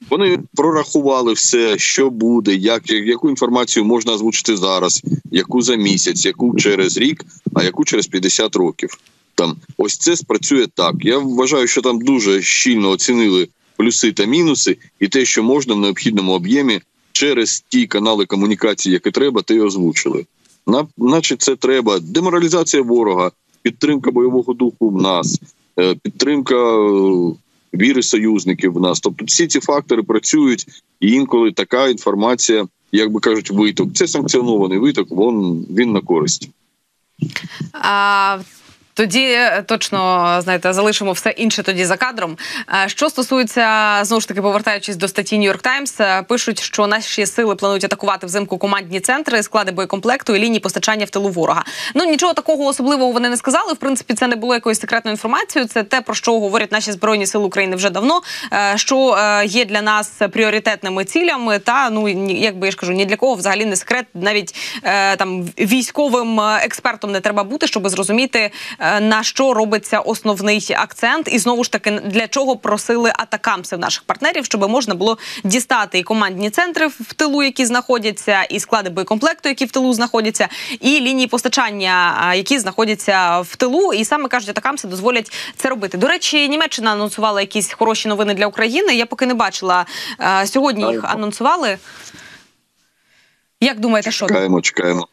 вони 0.09 0.39
прорахували 0.55 1.33
все, 1.33 1.77
що 1.77 2.09
буде, 2.09 2.55
як, 2.55 2.89
яку 2.89 3.29
інформацію 3.29 3.85
можна 3.85 4.13
озвучити 4.13 4.57
зараз, 4.57 5.03
яку 5.31 5.61
за 5.61 5.75
місяць, 5.75 6.25
яку 6.25 6.55
через 6.55 6.97
рік, 6.97 7.25
а 7.53 7.63
яку 7.63 7.85
через 7.85 8.07
50 8.07 8.55
років. 8.55 8.89
Там 9.35 9.55
ось 9.77 9.97
це 9.97 10.15
спрацює 10.15 10.67
так. 10.67 10.95
Я 10.99 11.17
вважаю, 11.17 11.67
що 11.67 11.81
там 11.81 11.99
дуже 11.99 12.41
щільно 12.41 12.89
оцінили 12.89 13.47
плюси 13.77 14.11
та 14.11 14.25
мінуси, 14.25 14.77
і 14.99 15.07
те, 15.07 15.25
що 15.25 15.43
можна 15.43 15.73
в 15.73 15.79
необхідному 15.79 16.31
об'ємі 16.33 16.81
через 17.11 17.65
ті 17.69 17.87
канали 17.87 18.25
комунікації, 18.25 18.93
які 18.93 19.11
треба, 19.11 19.43
й 19.49 19.59
озвучили. 19.59 20.25
На, 20.67 20.87
наче 20.97 21.35
це 21.35 21.55
треба 21.55 21.99
деморалізація 21.99 22.83
ворога, 22.83 23.31
підтримка 23.61 24.11
бойового 24.11 24.53
духу 24.53 24.89
в 24.89 25.01
нас, 25.01 25.39
е, 25.79 25.95
підтримка 25.95 26.55
е, 26.55 27.33
віри 27.73 28.03
союзників 28.03 28.73
в 28.73 28.81
нас. 28.81 28.99
Тобто 28.99 29.25
всі 29.25 29.47
ці 29.47 29.59
фактори 29.59 30.03
працюють, 30.03 30.65
і 30.99 31.11
інколи 31.11 31.51
така 31.51 31.87
інформація, 31.87 32.67
як 32.91 33.11
би 33.11 33.19
кажуть, 33.19 33.51
виток. 33.51 33.93
Це 33.93 34.07
санкціонований 34.07 34.77
виток, 34.77 35.07
вон 35.11 35.65
він 35.69 35.91
на 35.91 36.01
користь. 36.01 36.49
А, 37.73 38.39
тоді 38.93 39.23
е, 39.23 39.63
точно 39.65 40.39
знаєте, 40.43 40.73
залишимо 40.73 41.11
все 41.11 41.29
інше 41.29 41.63
тоді 41.63 41.85
за 41.85 41.97
кадром. 41.97 42.37
Е, 42.85 42.89
Що 42.89 43.09
стосується 43.09 43.99
знову 44.01 44.21
ж 44.21 44.27
таки, 44.27 44.41
повертаючись 44.41 44.95
до 44.95 45.07
статті 45.07 45.39
York 45.39 45.63
Times, 45.63 46.03
е, 46.03 46.23
пишуть, 46.23 46.61
що 46.61 46.87
наші 46.87 47.25
сили 47.25 47.55
планують 47.55 47.83
атакувати 47.83 48.25
взимку 48.25 48.57
командні 48.57 48.99
центри, 48.99 49.43
склади 49.43 49.71
боєкомплекту 49.71 50.35
і 50.35 50.39
лінії 50.39 50.59
постачання 50.59 51.05
в 51.05 51.09
тилу 51.09 51.29
ворога. 51.29 51.63
Ну 51.95 52.05
нічого 52.05 52.33
такого 52.33 52.65
особливого 52.65 53.11
вони 53.11 53.29
не 53.29 53.37
сказали. 53.37 53.73
В 53.73 53.77
принципі, 53.77 54.13
це 54.13 54.27
не 54.27 54.35
було 54.35 54.53
якоюсь 54.53 54.79
секретною 54.79 55.13
інформацією. 55.13 55.69
Це 55.69 55.83
те 55.83 56.01
про 56.01 56.15
що 56.15 56.39
говорять 56.39 56.71
наші 56.71 56.91
збройні 56.91 57.25
сили 57.25 57.45
України 57.45 57.75
вже 57.75 57.89
давно. 57.89 58.21
Що 58.75 59.17
є 59.45 59.65
для 59.65 59.81
нас 59.81 60.11
пріоритетними 60.31 61.05
цілями, 61.05 61.59
та 61.59 61.89
ну 61.89 62.09
якби 62.29 62.67
я 62.67 62.71
ж 62.71 62.77
кажу, 62.77 62.93
ні 62.93 63.05
для 63.05 63.15
кого 63.15 63.35
взагалі 63.35 63.65
не 63.65 63.75
секрет, 63.75 64.05
навіть 64.13 64.55
там 65.17 65.43
військовим 65.59 66.41
експертом 66.41 67.11
не 67.11 67.19
треба 67.19 67.43
бути, 67.43 67.67
щоб 67.67 67.89
зрозуміти 67.89 68.51
на 69.01 69.23
що 69.23 69.53
робиться 69.53 69.99
основний 69.99 70.75
акцент, 70.77 71.29
і 71.31 71.39
знову 71.39 71.63
ж 71.63 71.71
таки 71.71 71.91
для 71.91 72.27
чого 72.27 72.55
просили 72.55 73.11
атакамси 73.15 73.75
в 73.75 73.79
наших 73.79 74.03
партнерів, 74.03 74.45
щоб 74.45 74.69
можна 74.69 74.95
було 74.95 75.17
дістати 75.43 75.99
і 75.99 76.03
командні 76.03 76.49
центри 76.49 76.87
в 76.87 77.13
тилу, 77.13 77.43
які 77.43 77.65
знаходяться, 77.65 78.43
і 78.43 78.59
склади 78.59 78.89
боєкомплекту, 78.89 79.49
які 79.49 79.65
в 79.65 79.71
тилу 79.71 79.93
знаходяться, 79.93 80.47
і 80.81 80.99
лінії 80.99 81.27
постачання, 81.27 82.33
які 82.35 82.59
знаходяться 82.59 83.39
в 83.39 83.55
тилу. 83.55 83.93
І 83.93 84.05
саме 84.05 84.29
кажуть, 84.29 84.49
атакамси 84.49 84.87
дозволять 84.87 85.31
це 85.55 85.69
робити. 85.69 85.97
До 85.97 86.07
речі, 86.07 86.49
Німеччина 86.49 86.91
анонсувала 86.91 87.41
якісь 87.41 87.73
хороші 87.73 88.07
новини 88.07 88.33
для 88.33 88.47
України. 88.47 88.95
Я 88.95 89.05
поки 89.05 89.25
не 89.25 89.33
бачила 89.33 89.85
е, 90.19 90.47
сьогодні. 90.47 90.91
Їх 90.91 91.03
анонсували. 91.03 91.77
Як 93.61 93.79
думаєте, 93.79 94.11
що? 94.11 94.27
Чекаємо, 94.27 94.61
чекаємо. 94.61 95.07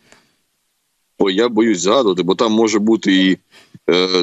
Ой, 1.19 1.35
я 1.35 1.49
боюсь 1.49 1.81
згадувати, 1.81 2.23
бо 2.23 2.35
там 2.35 2.53
може 2.53 2.79
бути 2.79 3.15
і 3.15 3.33
е, 3.33 3.39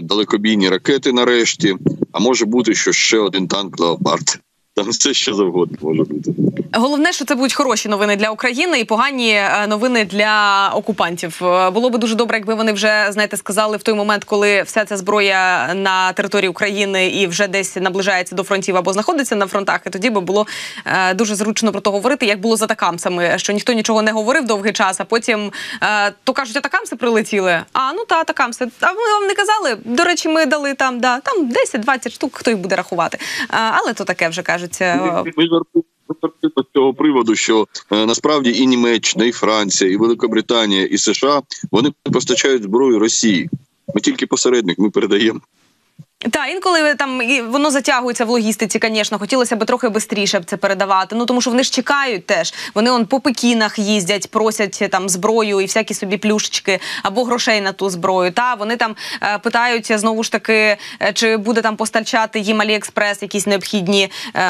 далекобійні 0.01 0.69
ракети 0.69 1.11
нарешті, 1.11 1.75
а 2.11 2.19
може 2.19 2.45
бути, 2.45 2.75
що 2.75 2.91
ще 2.91 3.17
один 3.17 3.47
танк 3.47 3.79
Леопард. 3.79 4.39
Там 4.75 4.89
все 4.89 5.13
що 5.13 5.33
завгодно 5.33 5.77
може 5.81 6.03
бути. 6.03 6.31
Головне, 6.73 7.13
що 7.13 7.25
це 7.25 7.35
будуть 7.35 7.53
хороші 7.53 7.89
новини 7.89 8.15
для 8.15 8.29
України 8.29 8.79
і 8.79 8.85
погані 8.85 9.31
е, 9.33 9.67
новини 9.67 10.05
для 10.05 10.71
окупантів. 10.75 11.39
Е, 11.43 11.69
Було 11.69 11.89
би 11.89 11.97
дуже 11.97 12.15
добре, 12.15 12.37
якби 12.37 12.53
вони 12.53 12.71
вже 12.73 13.07
знаєте 13.09 13.37
сказали 13.37 13.77
в 13.77 13.83
той 13.83 13.93
момент, 13.93 14.23
коли 14.23 14.61
вся 14.61 14.85
ця 14.85 14.97
зброя 14.97 15.73
на 15.73 16.13
території 16.13 16.49
України 16.49 17.07
і 17.07 17.27
вже 17.27 17.47
десь 17.47 17.75
наближається 17.75 18.35
до 18.35 18.43
фронтів 18.43 18.77
або 18.77 18.93
знаходиться 18.93 19.35
на 19.35 19.47
фронтах. 19.47 19.79
І 19.85 19.89
тоді 19.89 20.09
би 20.09 20.21
було 20.21 20.47
е, 20.85 21.13
дуже 21.13 21.35
зручно 21.35 21.71
про 21.71 21.81
то 21.81 21.91
говорити, 21.91 22.25
як 22.25 22.39
було 22.39 22.57
з 22.57 22.61
атакамсами, 22.61 23.33
що 23.37 23.53
ніхто 23.53 23.73
нічого 23.73 24.01
не 24.01 24.11
говорив 24.11 24.45
довгий 24.47 24.73
час. 24.73 24.99
А 24.99 25.03
потім 25.03 25.51
то 26.23 26.33
кажуть, 26.33 26.57
атакамси 26.57 26.95
прилетіли. 26.95 27.61
А 27.73 27.93
ну 27.93 28.05
та 28.05 28.15
атакамси. 28.15 28.67
А 28.79 28.87
ми 28.91 29.11
вам 29.19 29.27
не 29.27 29.35
казали. 29.35 29.77
До 29.85 30.03
речі, 30.03 30.29
ми 30.29 30.45
дали 30.45 30.73
там 30.73 30.99
да 30.99 31.19
там 31.19 31.49
10-20 31.75 32.09
штук. 32.09 32.37
Хто 32.37 32.51
їх 32.51 32.59
буде 32.59 32.75
рахувати? 32.75 33.17
Але 33.49 33.93
то 33.93 34.03
таке 34.03 34.29
вже 34.29 34.41
кажуть. 34.41 34.62
Ми, 35.13 35.33
ми, 35.37 35.47
з 36.57 36.65
цього 36.73 36.93
приводу, 36.93 37.35
що 37.35 37.67
е, 37.91 38.05
насправді 38.05 38.51
і 38.51 38.67
Німеччина, 38.67 39.25
і 39.25 39.31
Франція, 39.31 39.91
і 39.91 39.97
Великобританія, 39.97 40.85
і 40.85 40.97
США 40.97 41.41
вони 41.71 41.93
постачають 42.13 42.63
зброю 42.63 42.99
Росії. 42.99 43.49
Ми 43.95 44.01
тільки 44.01 44.27
посередник, 44.27 44.79
ми 44.79 44.89
передаємо. 44.89 45.39
Та 46.31 46.47
інколи 46.47 46.95
там 46.95 47.21
і 47.21 47.41
воно 47.41 47.71
затягується 47.71 48.25
в 48.25 48.29
логістиці, 48.29 48.79
звісно, 48.83 49.19
хотілося 49.19 49.55
б 49.55 49.65
трохи 49.65 49.89
швидше 50.33 50.41
це 50.45 50.57
передавати. 50.57 51.15
Ну 51.15 51.25
тому 51.25 51.41
що 51.41 51.49
вони 51.49 51.63
ж 51.63 51.71
чекають 51.71 52.25
теж. 52.25 52.53
Вони 52.75 52.91
он 52.91 53.05
по 53.05 53.19
пекінах 53.19 53.79
їздять, 53.79 54.31
просять 54.31 54.83
там 54.91 55.09
зброю 55.09 55.61
і 55.61 55.65
всякі 55.65 55.93
собі 55.93 56.17
плюшечки 56.17 56.79
або 57.03 57.23
грошей 57.23 57.61
на 57.61 57.71
ту 57.71 57.89
зброю. 57.89 58.31
Та 58.31 58.53
вони 58.53 58.75
там 58.75 58.95
е, 59.21 59.37
питаються 59.37 59.97
знову 59.97 60.23
ж 60.23 60.31
таки, 60.31 60.77
е, 61.01 61.13
чи 61.13 61.37
буде 61.37 61.61
там 61.61 61.75
постачати 61.75 62.39
їм 62.39 62.61
Аліекспрес 62.61 63.21
якісь 63.21 63.47
необхідні 63.47 64.11
е, 64.33 64.41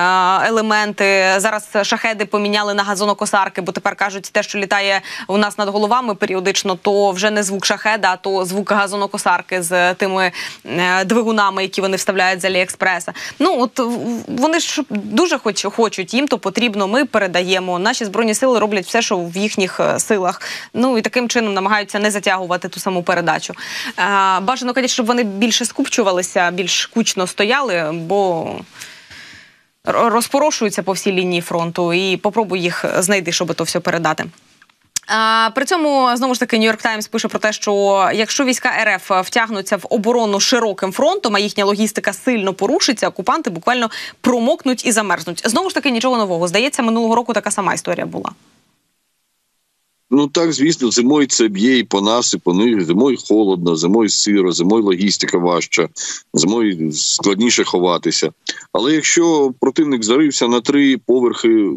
елементи. 0.47 1.33
Зараз 1.37 1.69
шахеди 1.81 2.25
поміняли 2.25 2.73
на 2.73 2.83
газонокосарки, 2.83 3.61
бо 3.61 3.71
тепер 3.71 3.95
кажуть, 3.95 4.29
те, 4.31 4.43
що 4.43 4.59
літає 4.59 5.01
у 5.27 5.37
нас 5.37 5.57
над 5.57 5.69
головами 5.69 6.15
періодично, 6.15 6.75
то 6.75 7.11
вже 7.11 7.31
не 7.31 7.43
звук 7.43 7.65
шахеда, 7.65 8.11
а 8.11 8.15
то 8.15 8.45
звук 8.45 8.71
газонокосарки 8.71 9.61
з 9.61 9.93
тими 9.93 10.31
е, 10.65 11.05
двигунами 11.05 11.62
які 11.63 11.81
вони 11.81 11.97
вставляють 11.97 12.41
з 12.41 12.45
Аліекспреса. 12.45 13.13
Ну 13.39 13.61
от 13.61 13.79
вони 14.27 14.59
ж 14.59 14.81
дуже 14.89 15.37
хоч 15.37 15.65
хочуть, 15.65 16.13
їм 16.13 16.27
то 16.27 16.37
потрібно. 16.37 16.87
Ми 16.87 17.05
передаємо. 17.05 17.79
Наші 17.79 18.05
збройні 18.05 18.33
сили 18.33 18.59
роблять 18.59 18.85
все, 18.85 19.01
що 19.01 19.17
в 19.17 19.37
їхніх 19.37 19.79
е, 19.79 19.99
силах. 19.99 20.41
Ну 20.73 20.97
і 20.97 21.01
таким 21.01 21.29
чином 21.29 21.53
намагаються 21.53 21.99
не 21.99 22.11
затягувати 22.11 22.69
ту 22.69 22.79
саму 22.79 23.03
передачу. 23.03 23.53
А, 23.95 24.39
бажано, 24.43 24.73
звісно, 24.75 24.87
щоб 24.87 25.05
вони 25.05 25.23
більше 25.23 25.65
скупчувалися, 25.65 26.51
більш 26.51 26.85
кучно 26.85 27.27
стояли, 27.27 27.91
бо. 27.93 28.55
Розпорошуються 29.85 30.83
по 30.83 30.91
всій 30.91 31.11
лінії 31.11 31.41
фронту 31.41 31.93
і 31.93 32.17
попробуй 32.17 32.61
їх 32.61 32.85
знайти, 32.99 33.31
щоб 33.31 33.53
то 33.53 33.63
все 33.63 33.79
передати. 33.79 34.25
При 35.55 35.65
цьому 35.65 36.09
знову 36.15 36.33
ж 36.33 36.39
таки 36.39 36.57
Нью-Йорк 36.57 36.81
Таймс 36.81 37.07
пише 37.07 37.27
про 37.27 37.39
те, 37.39 37.53
що 37.53 38.09
якщо 38.13 38.45
війська 38.45 38.69
РФ 38.83 39.11
втягнуться 39.27 39.77
в 39.77 39.85
оборону 39.89 40.39
широким 40.39 40.91
фронтом, 40.91 41.35
а 41.35 41.39
їхня 41.39 41.65
логістика 41.65 42.13
сильно 42.13 42.53
порушиться, 42.53 43.07
окупанти 43.07 43.49
буквально 43.49 43.89
промокнуть 44.21 44.85
і 44.85 44.91
замерзнуть. 44.91 45.41
Знову 45.45 45.69
ж 45.69 45.75
таки, 45.75 45.91
нічого 45.91 46.17
нового. 46.17 46.47
Здається, 46.47 46.83
минулого 46.83 47.15
року 47.15 47.33
така 47.33 47.51
сама 47.51 47.73
історія 47.73 48.05
була. 48.05 48.31
Ну 50.11 50.27
так, 50.27 50.53
звісно, 50.53 50.91
зимою 50.91 51.27
це 51.27 51.47
б'є 51.47 51.77
і 51.77 51.83
по 51.83 52.01
нас, 52.01 52.33
і 52.33 52.37
по 52.37 52.53
них. 52.53 52.85
Зимою 52.85 53.17
холодно, 53.27 53.75
зимою 53.75 54.09
сиро, 54.09 54.51
зимою 54.51 54.83
логістика 54.83 55.37
важча, 55.37 55.89
зимою 56.33 56.91
складніше 56.91 57.63
ховатися. 57.63 58.31
Але 58.71 58.93
якщо 58.93 59.53
противник 59.59 60.03
зарився 60.03 60.47
на 60.47 60.61
три 60.61 60.97
поверхи 60.97 61.69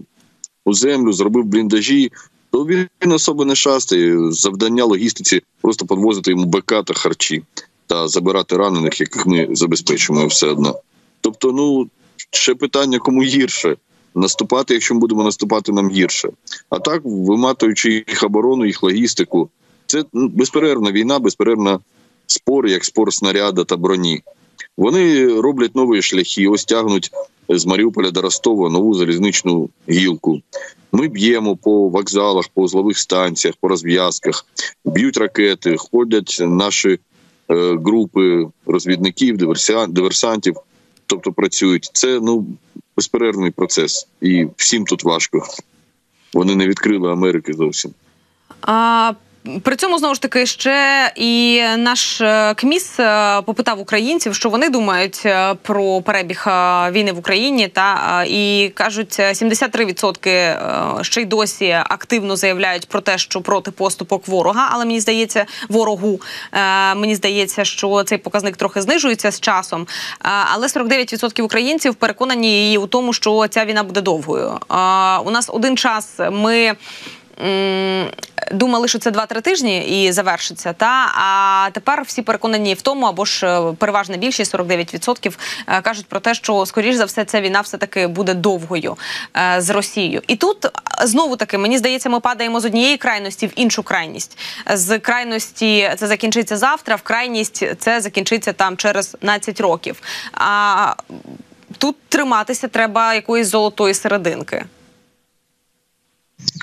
у 0.64 0.72
землю, 0.74 1.12
зробив 1.12 1.44
бліндажі, 1.44 2.12
то 2.56 2.64
він 2.64 3.12
особи 3.12 3.44
не 3.44 3.54
шастає. 3.54 4.32
Завдання 4.32 4.84
логістиці 4.84 5.42
просто 5.60 5.86
подвозити 5.86 6.30
йому 6.30 6.44
БК 6.44 6.84
та 6.84 6.94
харчі 6.94 7.42
та 7.86 8.08
забирати 8.08 8.56
ранених, 8.56 9.00
яких 9.00 9.26
ми 9.26 9.48
забезпечуємо 9.50 10.26
все 10.26 10.46
одно. 10.46 10.80
Тобто, 11.20 11.52
ну 11.52 11.88
ще 12.30 12.54
питання 12.54 12.98
кому 12.98 13.22
гірше. 13.22 13.76
Наступати, 14.14 14.74
якщо 14.74 14.94
ми 14.94 15.00
будемо 15.00 15.24
наступати, 15.24 15.72
нам 15.72 15.90
гірше. 15.90 16.28
А 16.70 16.78
так, 16.78 17.00
виматуючи 17.04 18.04
їх 18.08 18.22
оборону, 18.22 18.66
їх 18.66 18.82
логістику, 18.82 19.48
це 19.86 20.04
ну, 20.12 20.28
безперервна 20.28 20.92
війна, 20.92 21.18
безперервна 21.18 21.80
спор, 22.26 22.66
як 22.66 22.84
спор 22.84 23.14
снаряда 23.14 23.64
та 23.64 23.76
броні. 23.76 24.22
Вони 24.76 25.26
роблять 25.40 25.74
нові 25.74 26.02
шляхи, 26.02 26.48
ось 26.48 26.64
тягнуть 26.64 27.10
з 27.48 27.66
Маріуполя 27.66 28.10
до 28.10 28.20
Ростова 28.22 28.70
нову 28.70 28.94
залізничну 28.94 29.68
гілку. 29.88 30.40
Ми 30.92 31.08
б'ємо 31.08 31.56
по 31.56 31.88
вокзалах, 31.88 32.48
по 32.54 32.62
узлових 32.62 32.98
станціях, 32.98 33.54
по 33.60 33.68
розв'язках, 33.68 34.46
б'ють 34.84 35.16
ракети, 35.16 35.76
ходять 35.76 36.38
наші 36.40 36.88
е, 36.88 36.98
групи 37.76 38.46
розвідників, 38.66 39.36
диверсантів, 39.88 40.56
тобто 41.06 41.32
працюють. 41.32 41.90
Це 41.92 42.20
ну 42.22 42.46
безперервний 42.96 43.50
процес, 43.50 44.08
і 44.20 44.46
всім 44.56 44.84
тут 44.84 45.04
важко. 45.04 45.42
Вони 46.34 46.54
не 46.54 46.66
відкрили 46.66 47.12
Америки 47.12 47.52
зовсім. 47.52 47.90
А 48.62 49.12
при 49.62 49.76
цьому 49.76 49.98
знову 49.98 50.14
ж 50.14 50.22
таки 50.22 50.46
ще 50.46 51.12
і 51.16 51.62
наш 51.76 52.20
е, 52.20 52.54
КМІС 52.54 53.00
е, 53.00 53.42
попитав 53.42 53.80
українців, 53.80 54.34
що 54.34 54.48
вони 54.48 54.68
думають 54.68 55.22
е, 55.24 55.54
про 55.54 56.02
перебіг 56.02 56.44
війни 56.90 57.12
в 57.12 57.18
Україні, 57.18 57.68
та 57.68 58.24
і 58.28 58.72
кажуть, 58.74 59.18
73% 59.20 61.02
ще 61.02 61.20
й 61.20 61.24
досі 61.24 61.70
активно 61.70 62.36
заявляють 62.36 62.88
про 62.88 63.00
те, 63.00 63.18
що 63.18 63.40
проти 63.40 63.70
поступок 63.70 64.28
ворога. 64.28 64.68
Але 64.70 64.84
мені 64.84 65.00
здається, 65.00 65.46
ворогу 65.68 66.20
мені 66.96 67.14
здається, 67.14 67.64
що 67.64 68.02
цей 68.04 68.18
показник 68.18 68.56
трохи 68.56 68.82
знижується 68.82 69.30
з 69.30 69.40
часом. 69.40 69.86
Але 70.54 70.66
49% 70.66 71.42
українців 71.42 71.94
переконані 71.94 72.78
у 72.78 72.86
тому, 72.86 73.12
що 73.12 73.46
ця 73.48 73.64
війна 73.64 73.82
буде 73.82 74.00
довгою. 74.00 74.58
У 75.24 75.30
нас 75.30 75.50
один 75.52 75.76
час 75.76 76.14
ми 76.32 76.76
думали, 78.52 78.88
що 78.88 78.98
це 78.98 79.10
2-3 79.10 79.42
тижні 79.42 80.04
і 80.04 80.12
завершиться. 80.12 80.72
Та 80.72 81.12
а 81.14 81.70
тепер 81.72 82.02
всі 82.06 82.22
переконані 82.22 82.74
в 82.74 82.82
тому, 82.82 83.06
або 83.06 83.24
ж 83.24 83.46
е, 83.46 83.72
переважна 83.78 84.16
більшість 84.16 84.54
49% 84.54 85.38
е, 85.66 85.80
кажуть 85.80 86.06
про 86.06 86.20
те, 86.20 86.34
що 86.34 86.66
скоріш 86.66 86.94
за 86.94 87.04
все 87.04 87.24
ця 87.24 87.40
війна 87.40 87.60
все 87.60 87.78
таки 87.78 88.06
буде 88.06 88.34
довгою 88.34 88.96
е, 89.36 89.60
з 89.60 89.70
Росією. 89.70 90.22
І 90.26 90.36
тут 90.36 90.66
знову 91.02 91.36
таки 91.36 91.58
мені 91.58 91.78
здається, 91.78 92.08
ми 92.08 92.20
падаємо 92.20 92.60
з 92.60 92.64
однієї 92.64 92.96
крайності 92.96 93.46
в 93.46 93.52
іншу 93.56 93.82
крайність. 93.82 94.38
З 94.74 94.98
крайності 94.98 95.90
це 95.96 96.06
закінчиться 96.06 96.56
завтра. 96.56 96.96
В 96.96 97.02
крайність 97.02 97.64
це 97.78 98.00
закінчиться 98.00 98.52
там 98.52 98.76
через 98.76 99.06
15 99.06 99.60
років. 99.60 100.02
А 100.32 100.94
тут 101.78 101.96
триматися 102.08 102.68
треба 102.68 103.14
якоїсь 103.14 103.48
золотої 103.48 103.94
серединки. 103.94 104.64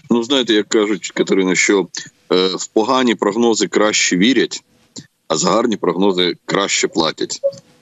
Ну, 0.09 0.23
знаєте, 0.23 0.53
як 0.53 0.69
кажуть 0.69 1.11
Катерина, 1.11 1.55
що 1.55 1.87
е, 2.31 2.47
в 2.55 2.67
погані 2.67 3.15
прогнози 3.15 3.67
краще 3.67 4.17
вірять, 4.17 4.63
а 5.27 5.37
за 5.37 5.49
гарні 5.51 5.77
прогнози 5.77 6.35
краще 6.45 6.87
платять. 6.87 7.39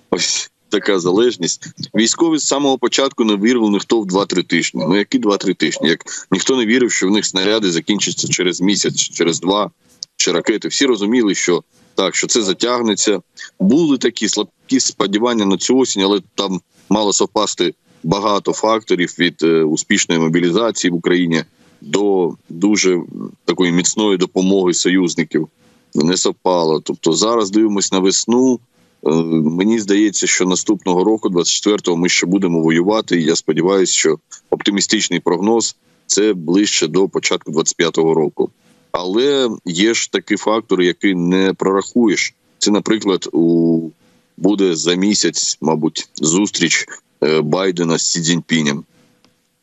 Ось 0.10 0.52
така 0.70 1.00
залежність. 1.00 1.68
Військові 1.96 2.38
з 2.38 2.48
самого 2.48 2.78
початку 2.78 3.24
не 3.24 3.36
вірили 3.36 3.70
ніхто 3.70 4.02
в 4.02 4.06
2-3 4.06 4.44
тижні. 4.44 4.86
Ну 4.90 4.96
які 4.96 5.20
2-3 5.20 5.56
тижні? 5.56 5.90
Як 5.90 6.06
ніхто 6.32 6.56
не 6.56 6.66
вірив, 6.66 6.92
що 6.92 7.08
в 7.08 7.12
них 7.12 7.26
снаряди 7.26 7.72
закінчаться 7.72 8.28
через 8.28 8.62
місяць, 8.62 8.96
через 8.96 9.40
два 9.40 9.72
чи 10.18 10.32
ракети. 10.32 10.68
Всі 10.68 10.86
розуміли, 10.86 11.36
що 11.36 11.64
так, 11.96 12.16
що 12.16 12.28
це 12.28 12.42
затягнеться. 12.42 13.22
Були 13.60 13.98
такі 13.98 14.30
слабкі 14.30 14.80
сподівання 14.80 15.46
на 15.46 15.58
цю 15.58 15.78
осінь, 15.78 16.04
але 16.04 16.22
там 16.36 16.62
мало 16.90 17.14
совпасти 17.14 17.74
багато 18.04 18.54
факторів 18.54 19.16
від 19.20 19.44
е, 19.44 19.64
успішної 19.64 20.22
мобілізації 20.22 20.92
в 20.92 20.96
Україні 20.96 21.44
до 21.82 22.34
дуже 22.50 23.02
такої 23.46 23.72
міцної 23.72 24.18
допомоги 24.18 24.74
союзників 24.74 25.48
не 25.96 26.18
совпало. 26.18 26.82
Тобто 26.82 27.14
зараз 27.14 27.52
дивимось 27.52 27.92
на 27.92 28.00
весну. 28.00 28.60
Е, 29.06 29.10
мені 29.32 29.80
здається, 29.80 30.28
що 30.28 30.46
наступного 30.46 31.04
року, 31.04 31.30
24-го, 31.30 31.98
ми 31.98 32.10
ще 32.10 32.26
будемо 32.26 32.62
воювати. 32.62 33.22
і 33.22 33.24
Я 33.24 33.36
сподіваюся, 33.36 33.94
що 33.94 34.20
оптимістичний 34.50 35.20
прогноз 35.20 35.76
це 36.08 36.34
ближче 36.34 36.88
до 36.88 37.10
початку 37.10 37.52
25-го 37.52 38.14
року. 38.14 38.50
Але 38.92 39.50
є 39.66 39.94
ж 39.94 40.12
такі 40.12 40.38
фактори, 40.38 40.86
які 40.86 41.16
не 41.16 41.54
прорахуєш. 41.54 42.34
Це, 42.58 42.72
наприклад, 42.72 43.30
у 43.32 43.90
буде 44.38 44.76
за 44.76 44.94
місяць, 44.94 45.58
мабуть, 45.62 46.10
зустріч 46.16 46.86
е, 47.24 47.42
Байдена 47.42 47.98
з 47.98 48.06
Сі 48.06 48.22
Цзіньпінем 48.22 48.84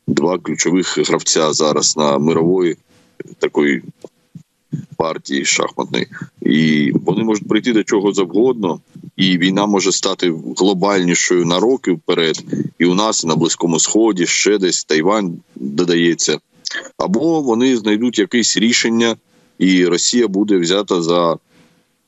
два 0.09 0.37
ключових 0.37 0.97
гравця 0.97 1.53
зараз 1.53 1.97
на 1.97 2.17
мирової 2.17 2.77
такої 3.39 3.83
партії 4.97 5.45
шахматної, 5.45 6.07
і 6.41 6.91
вони 6.91 7.23
можуть 7.23 7.47
прийти 7.47 7.73
до 7.73 7.83
чого 7.83 8.13
завгодно, 8.13 8.79
і 9.15 9.37
війна 9.37 9.65
може 9.65 9.91
стати 9.91 10.33
глобальнішою 10.57 11.45
на 11.45 11.59
роки 11.59 11.91
вперед. 11.91 12.43
І 12.79 12.85
у 12.85 12.93
нас 12.93 13.23
і 13.23 13.27
на 13.27 13.35
близькому 13.35 13.79
сході 13.79 14.25
ще 14.25 14.57
десь 14.57 14.83
Тайвань 14.83 15.39
додається, 15.55 16.39
або 16.97 17.41
вони 17.41 17.77
знайдуть 17.77 18.19
якесь 18.19 18.57
рішення, 18.57 19.15
і 19.59 19.85
Росія 19.85 20.27
буде 20.27 20.57
взята 20.57 21.01
за 21.01 21.37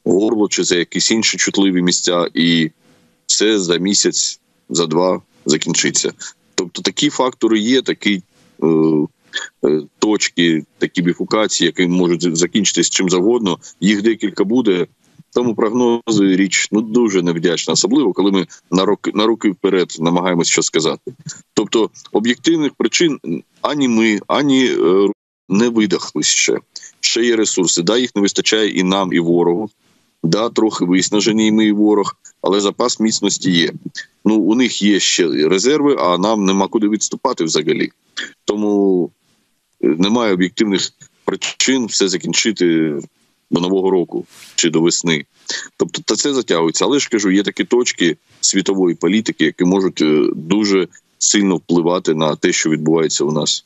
горло 0.06 0.48
чи 0.48 0.64
за 0.64 0.76
якісь 0.76 1.12
інші 1.12 1.38
чутливі 1.38 1.82
місця, 1.82 2.28
і 2.34 2.72
це 3.26 3.60
за 3.60 3.78
місяць, 3.78 4.40
за 4.70 4.86
два 4.86 5.22
закінчиться. 5.46 6.14
Тобто 6.62 6.82
такі 6.82 7.10
фактори 7.10 7.60
є, 7.60 7.82
такі 7.82 8.21
е, 8.63 8.67
е, 9.65 9.82
точки, 10.00 10.63
такі 10.78 11.02
біфукації, 11.02 11.65
які 11.65 11.88
можуть 11.88 12.38
закінчитись 12.38 12.89
чим 12.89 13.10
завгодно. 13.10 13.58
Їх 13.82 14.02
декілька 14.02 14.43
буде. 14.43 14.88
Тому 15.34 15.56
прогнози 15.56 16.36
річ 16.36 16.67
ну 16.71 16.82
дуже 16.82 17.21
невдячна, 17.21 17.74
особливо 17.74 18.13
коли 18.13 18.32
ми 18.32 18.47
на 18.71 18.86
роки 18.86 19.12
на 19.13 19.26
руки 19.26 19.50
вперед 19.50 19.95
намагаємося 20.00 20.52
що 20.52 20.62
сказати. 20.62 21.13
Тобто 21.54 21.89
об'єктивних 22.12 22.74
причин 22.74 23.19
ані 23.62 23.88
ми, 23.88 24.19
ані 24.28 24.65
е, 24.65 25.08
не 25.50 25.69
видахли 25.69 26.24
ще. 26.24 26.58
Ще 27.00 27.26
є 27.26 27.36
ресурси. 27.36 27.82
Да, 27.82 27.97
їх 27.97 28.15
не 28.15 28.21
вистачає 28.21 28.69
і 28.69 28.84
нам, 28.84 29.13
і 29.13 29.19
ворогу. 29.19 29.69
Да, 30.24 30.50
трохи 30.50 30.86
виснажені 30.86 31.48
і 31.48 31.52
ми, 31.52 31.72
ворог, 31.72 32.16
але 32.42 32.62
запас 32.62 33.00
міцності 33.00 33.52
є. 33.52 33.72
Ну 34.26 34.36
у 34.36 34.56
них 34.56 34.82
є 34.82 35.00
ще 35.00 35.28
резерви, 35.28 35.96
а 36.00 36.18
нам 36.18 36.46
нема 36.46 36.68
куди 36.68 36.90
відступати 36.90 37.44
взагалі. 37.44 37.92
Тому 38.46 39.10
е, 39.84 39.88
немає 39.88 40.34
об'єктивних 40.34 40.92
причин 41.26 41.86
все 41.86 42.08
закінчити 42.08 42.96
до 43.52 43.60
нового 43.60 43.92
року 43.92 44.26
чи 44.56 44.70
до 44.70 44.82
весни. 44.82 45.26
Тобто, 45.78 46.02
та 46.06 46.16
це 46.16 46.34
затягується. 46.34 46.86
Але 46.86 47.00
ж 47.00 47.10
кажу, 47.10 47.32
є 47.32 47.44
такі 47.44 47.64
точки 47.64 48.18
світової 48.42 48.96
політики, 48.96 49.46
які 49.46 49.64
можуть 49.64 50.02
е, 50.02 50.28
дуже 50.36 50.88
сильно 51.20 51.56
впливати 51.56 52.14
на 52.14 52.36
те, 52.36 52.52
що 52.52 52.70
відбувається 52.70 53.24
у 53.24 53.32
нас. 53.32 53.66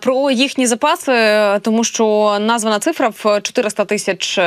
Про 0.00 0.30
їхні 0.30 0.66
запаси, 0.66 1.12
тому 1.62 1.84
що 1.84 2.36
названа 2.40 2.78
цифра 2.78 3.08
в 3.08 3.40
400 3.40 3.84
тисяч 3.84 4.38
е, 4.38 4.42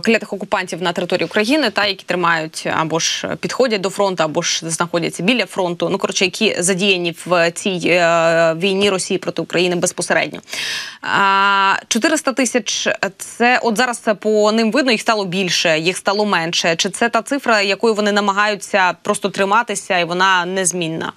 клятих 0.00 0.32
окупантів 0.32 0.82
на 0.82 0.92
території 0.92 1.26
України, 1.26 1.70
та 1.70 1.86
які 1.86 2.04
тримають 2.04 2.68
або 2.80 2.98
ж 2.98 3.36
підходять 3.40 3.80
до 3.80 3.90
фронту, 3.90 4.22
або 4.22 4.42
ж 4.42 4.70
знаходяться 4.70 5.22
біля 5.22 5.46
фронту. 5.46 5.88
Ну 5.88 5.98
коротше, 5.98 6.24
які 6.24 6.56
задіяні 6.58 7.14
в 7.26 7.50
цій 7.50 7.80
е, 7.84 8.54
війні 8.54 8.90
Росії 8.90 9.18
проти 9.18 9.42
України 9.42 9.76
безпосередньо. 9.76 10.40
400 11.88 12.32
тисяч 12.32 12.88
це 13.18 13.60
от 13.62 13.76
зараз 13.76 14.02
по 14.20 14.52
ним 14.52 14.70
видно, 14.70 14.92
їх 14.92 15.00
стало 15.00 15.24
більше, 15.24 15.78
їх 15.78 15.96
стало 15.96 16.24
менше. 16.24 16.76
Чи 16.76 16.90
це 16.90 17.08
та 17.08 17.22
цифра, 17.22 17.60
якою 17.60 17.94
вони 17.94 18.12
намагаються 18.12 18.94
просто 19.02 19.30
триматися, 19.30 19.98
і 19.98 20.04
вона 20.04 20.44
незмінна? 20.44 21.12